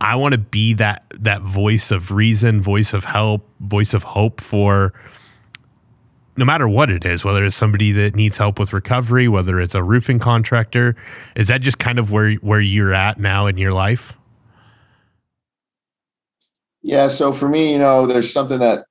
I 0.00 0.16
want 0.16 0.32
to 0.32 0.38
be 0.38 0.74
that 0.74 1.04
that 1.18 1.42
voice 1.42 1.90
of 1.90 2.12
reason, 2.12 2.60
voice 2.60 2.92
of 2.92 3.04
help, 3.04 3.48
voice 3.60 3.94
of 3.94 4.02
hope 4.02 4.40
for 4.40 4.92
no 6.36 6.44
matter 6.44 6.68
what 6.68 6.88
it 6.88 7.04
is, 7.04 7.24
whether 7.24 7.44
it's 7.44 7.56
somebody 7.56 7.90
that 7.90 8.14
needs 8.14 8.36
help 8.36 8.60
with 8.60 8.72
recovery, 8.72 9.26
whether 9.26 9.60
it's 9.60 9.74
a 9.74 9.82
roofing 9.82 10.20
contractor, 10.20 10.94
is 11.34 11.48
that 11.48 11.62
just 11.62 11.78
kind 11.78 11.98
of 11.98 12.12
where 12.12 12.34
where 12.34 12.60
you're 12.60 12.94
at 12.94 13.18
now 13.18 13.46
in 13.46 13.56
your 13.56 13.72
life? 13.72 14.16
Yeah, 16.82 17.08
so 17.08 17.32
for 17.32 17.48
me, 17.48 17.72
you 17.72 17.78
know, 17.78 18.06
there's 18.06 18.32
something 18.32 18.60
that 18.60 18.84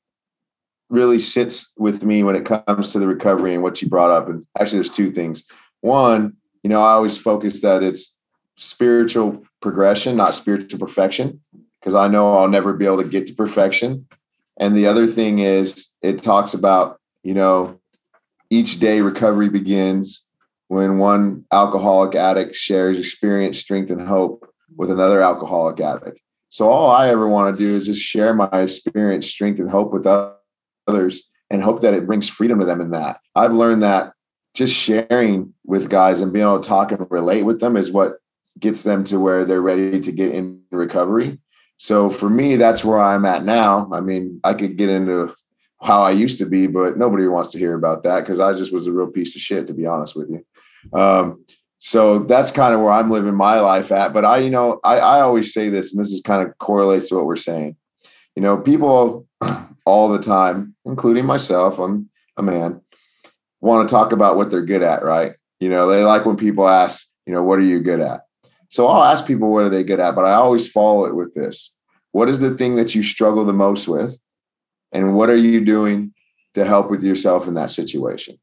really 0.90 1.20
sits 1.20 1.72
with 1.78 2.04
me 2.04 2.24
when 2.24 2.36
it 2.36 2.46
comes 2.46 2.92
to 2.92 3.00
the 3.00 3.08
recovery 3.08 3.54
and 3.54 3.64
what 3.64 3.82
you 3.82 3.88
brought 3.88 4.12
up. 4.12 4.28
And 4.28 4.46
actually, 4.60 4.80
there's 4.80 4.90
two 4.90 5.12
things. 5.12 5.46
One, 5.82 6.36
you 6.68 6.74
know, 6.74 6.82
I 6.82 6.92
always 6.92 7.18
focus 7.18 7.62
that 7.62 7.82
it's 7.82 8.20
spiritual 8.58 9.42
progression, 9.62 10.18
not 10.18 10.36
spiritual 10.36 10.78
perfection, 10.78 11.40
because 11.80 11.96
I 11.96 12.10
know 12.10 12.36
I'll 12.36 12.50
never 12.50 12.74
be 12.74 12.86
able 12.86 13.02
to 13.02 13.08
get 13.08 13.26
to 13.28 13.34
perfection. 13.34 14.06
And 14.60 14.76
the 14.76 14.86
other 14.86 15.08
thing 15.08 15.40
is, 15.40 15.96
it 16.02 16.22
talks 16.22 16.54
about, 16.54 17.00
you 17.24 17.34
know, 17.34 17.80
each 18.50 18.82
day 18.82 19.00
recovery 19.00 19.48
begins 19.48 20.28
when 20.68 20.98
one 20.98 21.46
alcoholic 21.54 22.16
addict 22.16 22.58
shares 22.58 23.00
experience, 23.00 23.58
strength, 23.60 23.90
and 23.90 24.06
hope 24.06 24.54
with 24.76 24.92
another 24.92 25.22
alcoholic 25.22 25.80
addict. 25.80 26.20
So 26.50 26.70
all 26.70 26.92
I 26.92 27.08
ever 27.08 27.30
want 27.30 27.56
to 27.56 27.64
do 27.64 27.78
is 27.78 27.86
just 27.86 28.02
share 28.02 28.34
my 28.34 28.50
experience, 28.52 29.26
strength, 29.26 29.62
and 29.62 29.72
hope 29.72 29.94
with 29.94 30.06
others 30.06 31.30
and 31.50 31.62
hope 31.62 31.80
that 31.80 31.94
it 31.94 32.06
brings 32.06 32.28
freedom 32.28 32.60
to 32.60 32.66
them 32.66 32.82
in 32.82 32.92
that. 32.92 33.22
I've 33.36 33.54
learned 33.54 33.84
that 33.84 34.12
just 34.58 34.76
sharing 34.76 35.54
with 35.66 35.90
guys 35.90 36.22
and 36.22 36.34
being 36.34 36.46
able 36.46 36.60
to 36.60 36.68
talk 36.68 36.92
and 36.92 37.06
relate 37.12 37.44
with 37.44 37.60
them 37.60 37.78
is 37.78 37.92
what 37.92 38.14
gets 38.60 38.84
them 38.84 39.04
to 39.04 39.20
where 39.20 39.46
they're 39.46 39.62
ready 39.62 40.02
to 40.02 40.12
get 40.12 40.34
in 40.34 40.62
recovery. 40.72 41.38
So 41.78 42.10
for 42.10 42.28
me, 42.28 42.56
that's 42.56 42.84
where 42.84 43.00
I'm 43.00 43.26
at 43.26 43.46
now. 43.46 43.88
I 43.94 44.02
mean, 44.02 44.40
I 44.44 44.54
could 44.54 44.78
get 44.78 44.90
into 44.90 45.34
how 45.80 46.02
I 46.02 46.10
used 46.10 46.40
to 46.40 46.46
be, 46.48 46.66
but 46.66 46.98
nobody 46.98 47.28
wants 47.28 47.52
to 47.52 47.60
hear 47.60 47.76
about 47.76 48.02
that 48.04 48.22
because 48.22 48.40
I 48.40 48.54
just 48.54 48.74
was 48.74 48.88
a 48.88 48.92
real 48.92 49.12
piece 49.12 49.36
of 49.36 49.42
shit, 49.42 49.68
to 49.68 49.76
be 49.76 49.86
honest 49.86 50.16
with 50.16 50.30
you. 50.30 51.00
Um, 51.00 51.46
so 51.78 52.20
that's 52.20 52.50
kind 52.50 52.74
of 52.74 52.82
where 52.82 52.94
I'm 52.94 53.12
living 53.12 53.36
my 53.36 53.60
life 53.60 53.92
at. 53.92 54.12
But 54.12 54.26
I, 54.26 54.40
you 54.40 54.50
know, 54.50 54.80
I, 54.84 54.98
I 54.98 55.22
always 55.22 55.54
say 55.54 55.70
this, 55.70 55.94
and 55.94 56.04
this 56.04 56.12
is 56.12 56.22
kind 56.22 56.48
of 56.48 56.58
correlates 56.58 57.10
to 57.10 57.16
what 57.16 57.28
we're 57.28 57.36
saying. 57.36 57.76
You 58.36 58.42
know, 58.42 58.58
people 58.58 59.28
all 59.86 60.10
the 60.10 60.20
time, 60.20 60.76
including 60.84 61.28
myself, 61.28 61.78
I'm 61.78 62.10
a 62.38 62.42
man, 62.42 62.82
want 63.62 63.88
to 63.88 63.94
talk 63.94 64.12
about 64.12 64.36
what 64.36 64.52
they're 64.52 64.62
good 64.62 64.84
at, 64.84 65.04
right? 65.04 65.34
You 65.60 65.70
know, 65.70 65.88
they 65.88 66.04
like 66.04 66.26
when 66.26 66.38
people 66.38 66.68
ask, 66.68 67.08
you 67.26 67.34
know, 67.34 67.44
what 67.44 67.60
are 67.60 67.64
you 67.64 67.80
good 67.80 68.00
at? 68.00 68.22
So 68.70 68.88
I'll 68.88 69.04
ask 69.04 69.26
people 69.26 69.52
what 69.52 69.66
are 69.66 69.70
they 69.70 69.84
good 69.84 70.00
at, 70.00 70.16
but 70.16 70.26
I 70.26 70.34
always 70.34 70.70
follow 70.70 71.06
it 71.06 71.16
with 71.16 71.34
this. 71.34 71.76
What 72.12 72.30
is 72.30 72.42
the 72.42 72.56
thing 72.56 72.76
that 72.76 72.96
you 72.96 73.04
struggle 73.04 73.46
the 73.46 73.54
most 73.54 73.88
with? 73.88 74.20
And 74.92 75.16
what 75.16 75.30
are 75.30 75.38
you 75.38 75.64
doing 75.64 76.14
to 76.54 76.66
help 76.66 76.90
with 76.90 77.04
yourself 77.04 77.48
in 77.48 77.54
that 77.56 77.72
situation? 77.72 78.38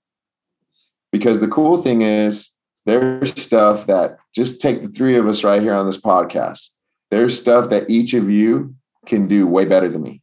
Because 1.12 1.40
the 1.40 1.48
cool 1.48 1.82
thing 1.82 2.02
is 2.02 2.50
there's 2.86 3.40
stuff 3.40 3.86
that 3.86 4.18
just 4.34 4.60
take 4.60 4.82
the 4.82 4.88
three 4.88 5.16
of 5.16 5.26
us 5.26 5.44
right 5.44 5.62
here 5.62 5.74
on 5.74 5.86
this 5.86 6.00
podcast. 6.00 6.70
There's 7.10 7.38
stuff 7.38 7.70
that 7.70 7.88
each 7.88 8.14
of 8.14 8.28
you 8.28 8.74
can 9.06 9.28
do 9.28 9.46
way 9.46 9.64
better 9.64 9.88
than 9.88 10.02
me. 10.02 10.22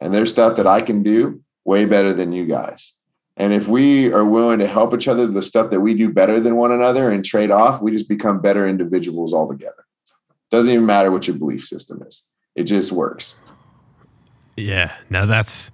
And 0.00 0.12
there's 0.12 0.30
stuff 0.30 0.56
that 0.56 0.66
I 0.66 0.80
can 0.80 1.02
do 1.02 1.42
way 1.64 1.84
better 1.84 2.12
than 2.12 2.32
you 2.32 2.46
guys. 2.46 2.94
And 3.36 3.52
if 3.52 3.66
we 3.66 4.12
are 4.12 4.24
willing 4.24 4.60
to 4.60 4.66
help 4.66 4.94
each 4.94 5.08
other, 5.08 5.26
the 5.26 5.42
stuff 5.42 5.70
that 5.70 5.80
we 5.80 5.94
do 5.94 6.12
better 6.12 6.40
than 6.40 6.56
one 6.56 6.70
another 6.70 7.10
and 7.10 7.24
trade 7.24 7.50
off, 7.50 7.82
we 7.82 7.90
just 7.90 8.08
become 8.08 8.40
better 8.40 8.68
individuals 8.68 9.34
altogether. 9.34 9.86
Doesn't 10.50 10.70
even 10.70 10.86
matter 10.86 11.10
what 11.10 11.26
your 11.26 11.36
belief 11.36 11.64
system 11.64 12.02
is. 12.06 12.30
It 12.54 12.64
just 12.64 12.92
works. 12.92 13.34
Yeah. 14.56 14.92
Now 15.10 15.26
that's 15.26 15.72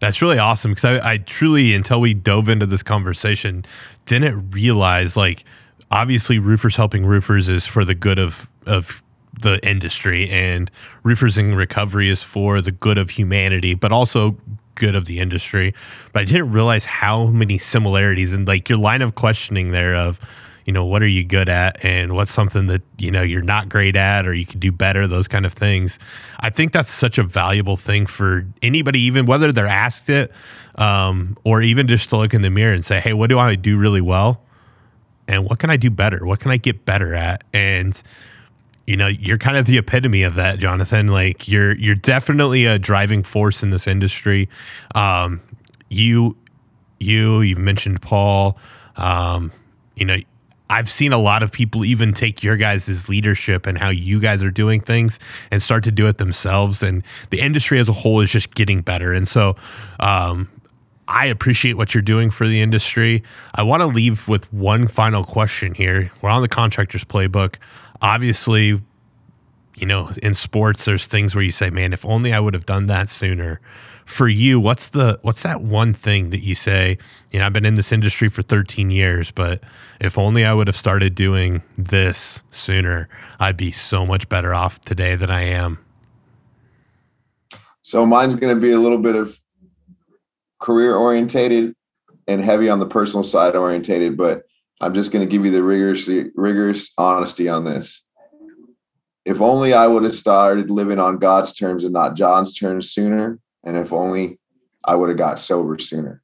that's 0.00 0.22
really 0.22 0.38
awesome 0.38 0.70
because 0.70 0.84
I, 0.84 1.12
I 1.12 1.18
truly, 1.18 1.74
until 1.74 2.00
we 2.00 2.14
dove 2.14 2.48
into 2.48 2.64
this 2.64 2.82
conversation, 2.82 3.64
didn't 4.04 4.52
realize 4.52 5.16
like 5.16 5.44
obviously 5.90 6.38
roofers 6.38 6.76
helping 6.76 7.04
roofers 7.04 7.48
is 7.48 7.66
for 7.66 7.84
the 7.84 7.94
good 7.94 8.18
of 8.18 8.48
of 8.66 9.02
the 9.40 9.64
industry 9.66 10.28
and 10.28 10.70
roofers 11.02 11.38
in 11.38 11.54
recovery 11.54 12.08
is 12.08 12.22
for 12.22 12.60
the 12.60 12.72
good 12.72 12.98
of 12.98 13.10
humanity 13.10 13.74
but 13.74 13.90
also 13.92 14.36
good 14.80 14.96
of 14.96 15.04
the 15.04 15.20
industry, 15.20 15.74
but 16.12 16.22
I 16.22 16.24
didn't 16.24 16.50
realize 16.50 16.84
how 16.84 17.26
many 17.26 17.58
similarities 17.58 18.32
and 18.32 18.48
like 18.48 18.68
your 18.68 18.78
line 18.78 19.02
of 19.02 19.14
questioning 19.14 19.70
there 19.70 19.94
of, 19.94 20.18
you 20.64 20.72
know, 20.72 20.84
what 20.84 21.02
are 21.02 21.06
you 21.06 21.22
good 21.22 21.48
at 21.48 21.84
and 21.84 22.14
what's 22.14 22.32
something 22.32 22.66
that, 22.66 22.82
you 22.98 23.10
know, 23.10 23.22
you're 23.22 23.42
not 23.42 23.68
great 23.68 23.94
at 23.94 24.26
or 24.26 24.32
you 24.32 24.46
could 24.46 24.58
do 24.58 24.72
better, 24.72 25.06
those 25.06 25.28
kind 25.28 25.44
of 25.44 25.52
things. 25.52 25.98
I 26.40 26.50
think 26.50 26.72
that's 26.72 26.90
such 26.90 27.18
a 27.18 27.22
valuable 27.22 27.76
thing 27.76 28.06
for 28.06 28.46
anybody, 28.62 29.00
even 29.00 29.26
whether 29.26 29.52
they're 29.52 29.66
asked 29.66 30.08
it 30.08 30.32
um, 30.76 31.36
or 31.44 31.62
even 31.62 31.86
just 31.86 32.08
to 32.10 32.16
look 32.16 32.34
in 32.34 32.42
the 32.42 32.50
mirror 32.50 32.72
and 32.72 32.84
say, 32.84 33.00
hey, 33.00 33.12
what 33.12 33.28
do 33.28 33.38
I 33.38 33.54
do 33.54 33.76
really 33.78 34.00
well? 34.00 34.42
And 35.28 35.44
what 35.44 35.58
can 35.58 35.70
I 35.70 35.76
do 35.76 35.90
better? 35.90 36.24
What 36.24 36.40
can 36.40 36.50
I 36.50 36.56
get 36.56 36.84
better 36.84 37.14
at? 37.14 37.44
And, 37.52 38.02
you 38.86 38.96
know 38.96 39.06
you're 39.06 39.38
kind 39.38 39.56
of 39.56 39.66
the 39.66 39.78
epitome 39.78 40.22
of 40.22 40.34
that 40.34 40.58
jonathan. 40.58 41.08
Like 41.08 41.48
you're 41.48 41.76
you're 41.76 41.94
definitely 41.94 42.66
a 42.66 42.78
driving 42.78 43.22
force 43.22 43.62
in 43.62 43.70
this 43.70 43.86
industry. 43.86 44.48
Um, 44.94 45.40
you 45.88 46.36
you 46.98 47.40
you've 47.40 47.58
mentioned 47.58 48.02
paul. 48.02 48.58
Um, 48.96 49.52
you 49.96 50.04
know 50.04 50.16
i've 50.70 50.88
seen 50.88 51.12
a 51.12 51.18
lot 51.18 51.42
of 51.42 51.50
people 51.50 51.84
even 51.84 52.14
take 52.14 52.42
your 52.42 52.56
guys' 52.56 53.08
leadership 53.08 53.66
and 53.66 53.76
how 53.76 53.88
you 53.88 54.20
guys 54.20 54.42
are 54.42 54.52
doing 54.52 54.80
things 54.80 55.18
and 55.50 55.62
start 55.62 55.82
to 55.84 55.90
do 55.90 56.06
it 56.06 56.18
themselves. 56.18 56.82
And 56.82 57.02
the 57.30 57.40
industry 57.40 57.80
as 57.80 57.88
a 57.88 57.92
whole 57.92 58.20
is 58.20 58.30
just 58.30 58.54
getting 58.54 58.80
better. 58.80 59.12
And 59.12 59.26
so 59.26 59.56
um, 59.98 60.48
I 61.08 61.26
appreciate 61.26 61.76
what 61.76 61.92
you're 61.92 62.02
doing 62.02 62.30
for 62.30 62.46
the 62.46 62.62
industry. 62.62 63.24
I 63.52 63.64
want 63.64 63.80
to 63.80 63.86
leave 63.86 64.28
with 64.28 64.50
one 64.52 64.86
final 64.86 65.24
question 65.24 65.74
here. 65.74 66.12
We're 66.22 66.30
on 66.30 66.40
the 66.40 66.48
contractors 66.48 67.02
playbook 67.02 67.56
obviously, 68.02 68.80
you 69.76 69.86
know, 69.86 70.10
in 70.22 70.34
sports, 70.34 70.84
there's 70.84 71.06
things 71.06 71.34
where 71.34 71.44
you 71.44 71.52
say, 71.52 71.70
man, 71.70 71.92
if 71.92 72.04
only 72.04 72.32
I 72.32 72.40
would 72.40 72.54
have 72.54 72.66
done 72.66 72.86
that 72.86 73.08
sooner. 73.08 73.60
For 74.04 74.28
you, 74.28 74.58
what's 74.58 74.88
the 74.88 75.20
what's 75.22 75.44
that 75.44 75.62
one 75.62 75.94
thing 75.94 76.30
that 76.30 76.40
you 76.40 76.56
say? 76.56 76.98
You 77.30 77.38
know, 77.38 77.46
I've 77.46 77.52
been 77.52 77.64
in 77.64 77.76
this 77.76 77.92
industry 77.92 78.28
for 78.28 78.42
13 78.42 78.90
years, 78.90 79.30
but 79.30 79.60
if 80.00 80.18
only 80.18 80.44
I 80.44 80.52
would 80.52 80.66
have 80.66 80.76
started 80.76 81.14
doing 81.14 81.62
this 81.78 82.42
sooner, 82.50 83.08
I'd 83.38 83.56
be 83.56 83.70
so 83.70 84.04
much 84.04 84.28
better 84.28 84.52
off 84.52 84.80
today 84.80 85.14
than 85.14 85.30
I 85.30 85.42
am. 85.42 85.78
So 87.82 88.04
mine's 88.04 88.34
going 88.34 88.54
to 88.54 88.60
be 88.60 88.72
a 88.72 88.80
little 88.80 88.98
bit 88.98 89.14
of 89.14 89.38
career 90.58 90.96
orientated 90.96 91.74
and 92.26 92.42
heavy 92.42 92.68
on 92.68 92.80
the 92.80 92.86
personal 92.86 93.24
side 93.24 93.56
orientated, 93.56 94.16
but 94.16 94.44
I'm 94.80 94.94
just 94.94 95.12
going 95.12 95.26
to 95.26 95.30
give 95.30 95.44
you 95.44 95.50
the 95.50 95.62
rigorous 95.62 96.08
rigorous 96.34 96.92
honesty 96.96 97.48
on 97.48 97.64
this. 97.64 98.04
If 99.24 99.40
only 99.40 99.74
I 99.74 99.86
would 99.86 100.04
have 100.04 100.16
started 100.16 100.70
living 100.70 100.98
on 100.98 101.18
God's 101.18 101.52
terms 101.52 101.84
and 101.84 101.92
not 101.92 102.16
John's 102.16 102.58
terms 102.58 102.90
sooner, 102.90 103.38
and 103.64 103.76
if 103.76 103.92
only 103.92 104.38
I 104.84 104.94
would 104.94 105.10
have 105.10 105.18
got 105.18 105.38
sober 105.38 105.78
sooner. 105.78 106.22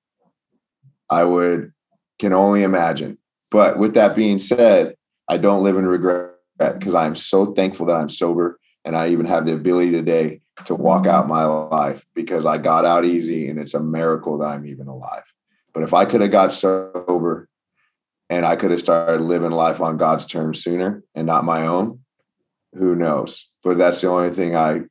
I 1.11 1.25
would 1.25 1.73
can 2.19 2.33
only 2.33 2.63
imagine. 2.63 3.19
But 3.51 3.79
with 3.79 3.95
that 3.95 4.17
being 4.17 4.39
said, 4.39 4.97
I 5.29 5.37
don't 5.37 5.63
live 5.63 5.77
in 5.77 5.87
regret 5.87 6.33
because 6.59 6.95
I 6.95 7.07
am 7.07 7.17
so 7.17 7.53
thankful 7.53 7.87
that 7.87 7.97
I'm 7.97 8.09
sober 8.09 8.59
and 8.85 8.97
I 8.97 9.09
even 9.09 9.27
have 9.27 9.45
the 9.45 9.53
ability 9.53 9.91
today 9.91 10.41
to 10.65 10.75
walk 10.75 11.07
out 11.07 11.29
my 11.29 11.45
life 11.45 12.07
because 12.15 12.47
I 12.47 12.57
got 12.57 12.85
out 12.85 13.05
easy 13.05 13.49
and 13.49 13.59
it's 13.59 13.75
a 13.75 13.83
miracle 13.83 14.39
that 14.39 14.49
I'm 14.49 14.67
even 14.67 14.89
alive. 14.89 15.25
But 15.75 15.83
if 15.83 15.93
I 15.93 16.07
could 16.07 16.23
have 16.23 16.31
got 16.31 16.53
sober 16.53 17.49
and 18.31 18.45
I 18.45 18.57
could 18.57 18.71
have 18.71 18.81
started 18.81 19.21
living 19.21 19.51
life 19.51 19.81
on 19.81 19.97
God's 19.97 20.27
terms 20.27 20.63
sooner 20.63 21.03
and 21.15 21.27
not 21.27 21.45
my 21.45 21.67
own, 21.67 22.01
who 22.75 22.97
knows? 22.97 23.49
But 23.63 23.79
that's 23.79 24.01
the 24.01 24.09
only 24.09 24.31
thing 24.31 24.57
I, 24.57 24.83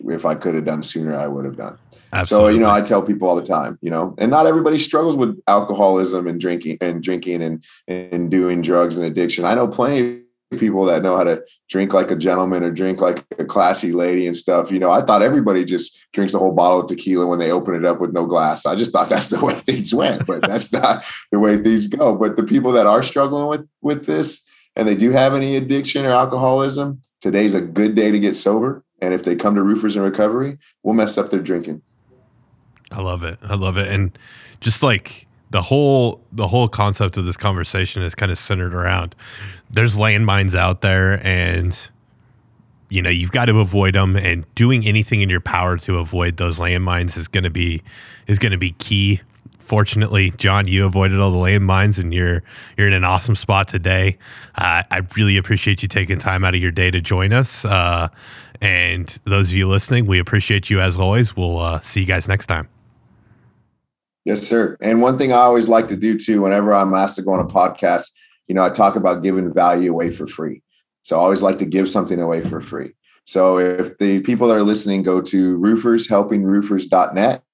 if 0.00 0.26
I 0.26 0.34
could 0.34 0.54
have 0.54 0.64
done 0.64 0.82
sooner, 0.82 1.16
I 1.16 1.26
would 1.26 1.44
have 1.44 1.56
done. 1.56 1.78
Absolutely. 2.12 2.48
So, 2.48 2.54
you 2.54 2.60
know, 2.60 2.70
I 2.70 2.80
tell 2.80 3.02
people 3.02 3.28
all 3.28 3.36
the 3.36 3.46
time, 3.46 3.78
you 3.80 3.90
know, 3.90 4.14
and 4.18 4.30
not 4.30 4.46
everybody 4.46 4.78
struggles 4.78 5.16
with 5.16 5.40
alcoholism 5.46 6.26
and 6.26 6.40
drinking 6.40 6.78
and 6.80 7.02
drinking 7.02 7.42
and, 7.42 7.64
and 7.86 8.30
doing 8.30 8.62
drugs 8.62 8.96
and 8.96 9.06
addiction. 9.06 9.44
I 9.44 9.54
know 9.54 9.68
plenty 9.68 10.22
people 10.58 10.84
that 10.84 11.02
know 11.02 11.16
how 11.16 11.24
to 11.24 11.42
drink 11.68 11.92
like 11.92 12.10
a 12.10 12.16
gentleman 12.16 12.62
or 12.62 12.70
drink 12.70 13.00
like 13.00 13.24
a 13.38 13.44
classy 13.44 13.92
lady 13.92 14.26
and 14.26 14.36
stuff. 14.36 14.70
You 14.70 14.78
know, 14.78 14.90
I 14.90 15.02
thought 15.02 15.22
everybody 15.22 15.64
just 15.64 16.06
drinks 16.12 16.34
a 16.34 16.38
whole 16.38 16.52
bottle 16.52 16.80
of 16.80 16.86
tequila 16.86 17.26
when 17.26 17.38
they 17.38 17.52
open 17.52 17.74
it 17.74 17.84
up 17.84 18.00
with 18.00 18.12
no 18.12 18.26
glass. 18.26 18.66
I 18.66 18.74
just 18.74 18.92
thought 18.92 19.08
that's 19.08 19.30
the 19.30 19.38
way 19.44 19.54
things 19.54 19.94
went, 19.94 20.26
but 20.26 20.46
that's 20.46 20.72
not 20.72 21.04
the 21.30 21.38
way 21.38 21.56
things 21.56 21.86
go. 21.86 22.16
But 22.16 22.36
the 22.36 22.44
people 22.44 22.72
that 22.72 22.86
are 22.86 23.02
struggling 23.02 23.46
with 23.46 23.68
with 23.80 24.06
this 24.06 24.44
and 24.76 24.86
they 24.86 24.94
do 24.94 25.10
have 25.10 25.34
any 25.34 25.56
addiction 25.56 26.04
or 26.04 26.10
alcoholism, 26.10 27.00
today's 27.20 27.54
a 27.54 27.60
good 27.60 27.94
day 27.94 28.10
to 28.10 28.18
get 28.18 28.36
sober. 28.36 28.84
And 29.02 29.14
if 29.14 29.24
they 29.24 29.36
come 29.36 29.54
to 29.54 29.62
Roofers 29.62 29.96
in 29.96 30.02
Recovery, 30.02 30.58
we'll 30.82 30.94
mess 30.94 31.16
up 31.16 31.30
their 31.30 31.40
drinking. 31.40 31.82
I 32.90 33.00
love 33.00 33.22
it. 33.22 33.38
I 33.42 33.54
love 33.54 33.76
it. 33.76 33.88
And 33.88 34.16
just 34.60 34.82
like 34.82 35.26
the 35.50 35.62
whole 35.62 36.24
the 36.32 36.48
whole 36.48 36.68
concept 36.68 37.16
of 37.16 37.24
this 37.24 37.36
conversation 37.36 38.02
is 38.02 38.14
kind 38.14 38.32
of 38.32 38.38
centered 38.38 38.74
around 38.74 39.14
there's 39.70 39.94
landmines 39.94 40.54
out 40.54 40.80
there 40.80 41.24
and 41.24 41.90
you 42.88 43.00
know 43.00 43.10
you've 43.10 43.32
got 43.32 43.46
to 43.46 43.58
avoid 43.60 43.94
them 43.94 44.16
and 44.16 44.44
doing 44.54 44.86
anything 44.86 45.22
in 45.22 45.30
your 45.30 45.40
power 45.40 45.76
to 45.78 45.98
avoid 45.98 46.36
those 46.36 46.58
landmines 46.58 47.16
is 47.16 47.28
going 47.28 47.44
to 47.44 47.50
be 47.50 47.82
is 48.26 48.38
going 48.38 48.52
to 48.52 48.58
be 48.58 48.72
key. 48.72 49.20
Fortunately 49.58 50.30
john 50.30 50.66
you 50.66 50.84
avoided 50.84 51.20
all 51.20 51.30
the 51.30 51.38
landmines 51.38 51.98
and 51.98 52.12
you're 52.12 52.42
you're 52.76 52.88
in 52.88 52.92
an 52.92 53.04
awesome 53.04 53.36
spot 53.36 53.68
today. 53.68 54.18
Uh, 54.56 54.82
i 54.90 55.02
really 55.16 55.36
appreciate 55.36 55.82
you 55.82 55.88
taking 55.88 56.18
time 56.18 56.44
out 56.44 56.56
of 56.56 56.60
your 56.60 56.72
day 56.72 56.90
to 56.90 57.00
join 57.00 57.32
us 57.32 57.64
uh, 57.64 58.08
and 58.60 59.20
those 59.24 59.50
of 59.50 59.54
you 59.54 59.68
listening 59.68 60.06
we 60.06 60.18
appreciate 60.18 60.68
you 60.68 60.80
as 60.80 60.96
always. 60.96 61.36
We'll 61.36 61.58
uh, 61.58 61.80
see 61.80 62.00
you 62.00 62.06
guys 62.06 62.26
next 62.26 62.46
time. 62.46 62.68
Yes 64.24 64.46
sir. 64.46 64.76
And 64.80 65.00
one 65.00 65.16
thing 65.16 65.32
i 65.32 65.36
always 65.36 65.68
like 65.68 65.86
to 65.88 65.96
do 65.96 66.18
too 66.18 66.42
whenever 66.42 66.74
i'm 66.74 66.92
asked 66.92 67.14
to 67.16 67.22
go 67.22 67.32
on 67.34 67.38
a 67.38 67.48
podcast 67.48 68.10
you 68.50 68.54
know, 68.54 68.64
I 68.64 68.68
talk 68.68 68.96
about 68.96 69.22
giving 69.22 69.54
value 69.54 69.92
away 69.92 70.10
for 70.10 70.26
free. 70.26 70.60
So 71.02 71.16
I 71.16 71.22
always 71.22 71.40
like 71.40 71.58
to 71.58 71.64
give 71.64 71.88
something 71.88 72.20
away 72.20 72.42
for 72.42 72.60
free. 72.60 72.94
So 73.22 73.60
if 73.60 73.96
the 73.98 74.22
people 74.22 74.48
that 74.48 74.56
are 74.56 74.64
listening 74.64 75.04
go 75.04 75.20
to 75.20 75.56
roofershelpingroofers.net, 75.58 77.44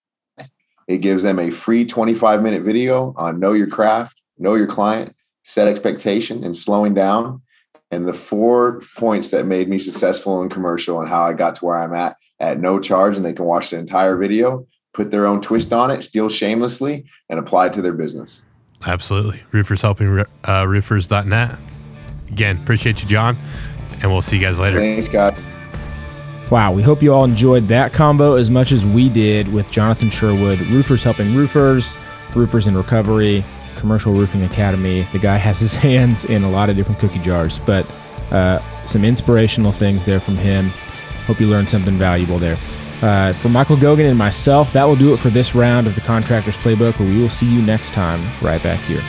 it 0.89 0.99
gives 0.99 1.23
them 1.23 1.39
a 1.39 1.51
free 1.51 1.85
25 1.85 2.43
minute 2.43 2.63
video 2.63 3.13
on 3.19 3.39
know 3.39 3.53
your 3.53 3.67
craft, 3.67 4.17
know 4.39 4.55
your 4.55 4.69
client, 4.69 5.15
set 5.45 5.69
expectation, 5.69 6.43
and 6.43 6.57
slowing 6.57 6.95
down. 6.95 7.43
And 7.91 8.09
the 8.09 8.15
four 8.15 8.81
points 8.97 9.33
that 9.33 9.45
made 9.45 9.69
me 9.69 9.79
successful 9.79 10.41
in 10.41 10.49
commercial 10.49 10.99
and 10.99 11.11
how 11.11 11.25
I 11.25 11.35
got 11.35 11.57
to 11.57 11.65
where 11.67 11.77
I'm 11.77 11.93
at 11.93 12.17
at 12.41 12.59
no 12.59 12.81
charge. 12.81 13.19
And 13.19 13.27
they 13.27 13.35
can 13.35 13.45
watch 13.45 13.69
the 13.69 13.79
entire 13.79 14.17
video, 14.17 14.67
put 14.95 15.11
their 15.11 15.27
own 15.27 15.43
twist 15.43 15.75
on 15.75 15.91
it, 15.91 16.05
steal 16.05 16.31
shamelessly, 16.31 17.05
and 17.29 17.39
apply 17.39 17.67
it 17.67 17.75
to 17.75 17.83
their 17.83 17.93
business. 17.93 18.41
Absolutely. 18.85 19.43
Roofers 19.53 19.83
helping 19.83 20.25
uh, 20.45 20.65
roofers.net. 20.65 21.59
Again, 22.29 22.57
appreciate 22.59 23.03
you, 23.03 23.09
John, 23.09 23.37
and 24.03 24.11
we'll 24.11 24.23
see 24.23 24.37
you 24.37 24.43
guys 24.43 24.59
later. 24.59 24.79
Thanks, 24.79 25.09
guys. 25.09 25.39
Wow, 26.51 26.73
we 26.73 26.83
hope 26.83 27.03
you 27.03 27.13
all 27.13 27.25
enjoyed 27.25 27.65
that 27.65 27.93
combo 27.93 28.35
as 28.35 28.51
much 28.51 28.71
as 28.71 28.85
we 28.85 29.09
did 29.09 29.53
with 29.53 29.69
Jonathan 29.71 30.11
Sherwood, 30.11 30.61
Roofers 30.69 31.03
Helping 31.03 31.35
Roofers, 31.35 31.97
Roofers 32.37 32.69
in 32.69 32.77
Recovery, 32.77 33.45
Commercial 33.77 34.13
Roofing 34.13 34.45
Academy. 34.45 35.03
The 35.13 35.19
guy 35.19 35.39
has 35.39 35.59
his 35.59 35.75
hands 35.87 36.25
in 36.25 36.45
a 36.45 36.51
lot 36.51 36.71
of 36.71 36.77
different 36.77 37.01
cookie 37.01 37.19
jars, 37.19 37.59
but 37.61 37.91
uh, 38.31 38.61
some 38.87 39.05
inspirational 39.05 39.73
things 39.73 40.05
there 40.05 40.21
from 40.21 40.37
him. 40.37 40.69
Hope 41.27 41.41
you 41.41 41.49
learned 41.49 41.69
something 41.69 41.99
valuable 41.99 42.39
there. 42.39 42.57
Uh, 43.03 43.33
for 43.35 43.49
Michael 43.49 43.77
Gogan 43.77 44.09
and 44.09 44.19
myself, 44.19 44.73
that 44.73 44.85
will 44.85 44.97
do 44.97 45.13
it 45.13 45.19
for 45.19 45.31
this 45.31 45.55
round 45.55 45.87
of 45.87 45.95
the 45.95 46.01
Contractors 46.01 46.57
Playbook, 46.57 46.99
where 46.99 47.09
we 47.09 47.21
will 47.21 47.29
see 47.31 47.47
you 47.47 47.61
next 47.61 47.93
time 47.93 48.23
right 48.43 48.63
back 48.63 48.81
here. 48.81 49.03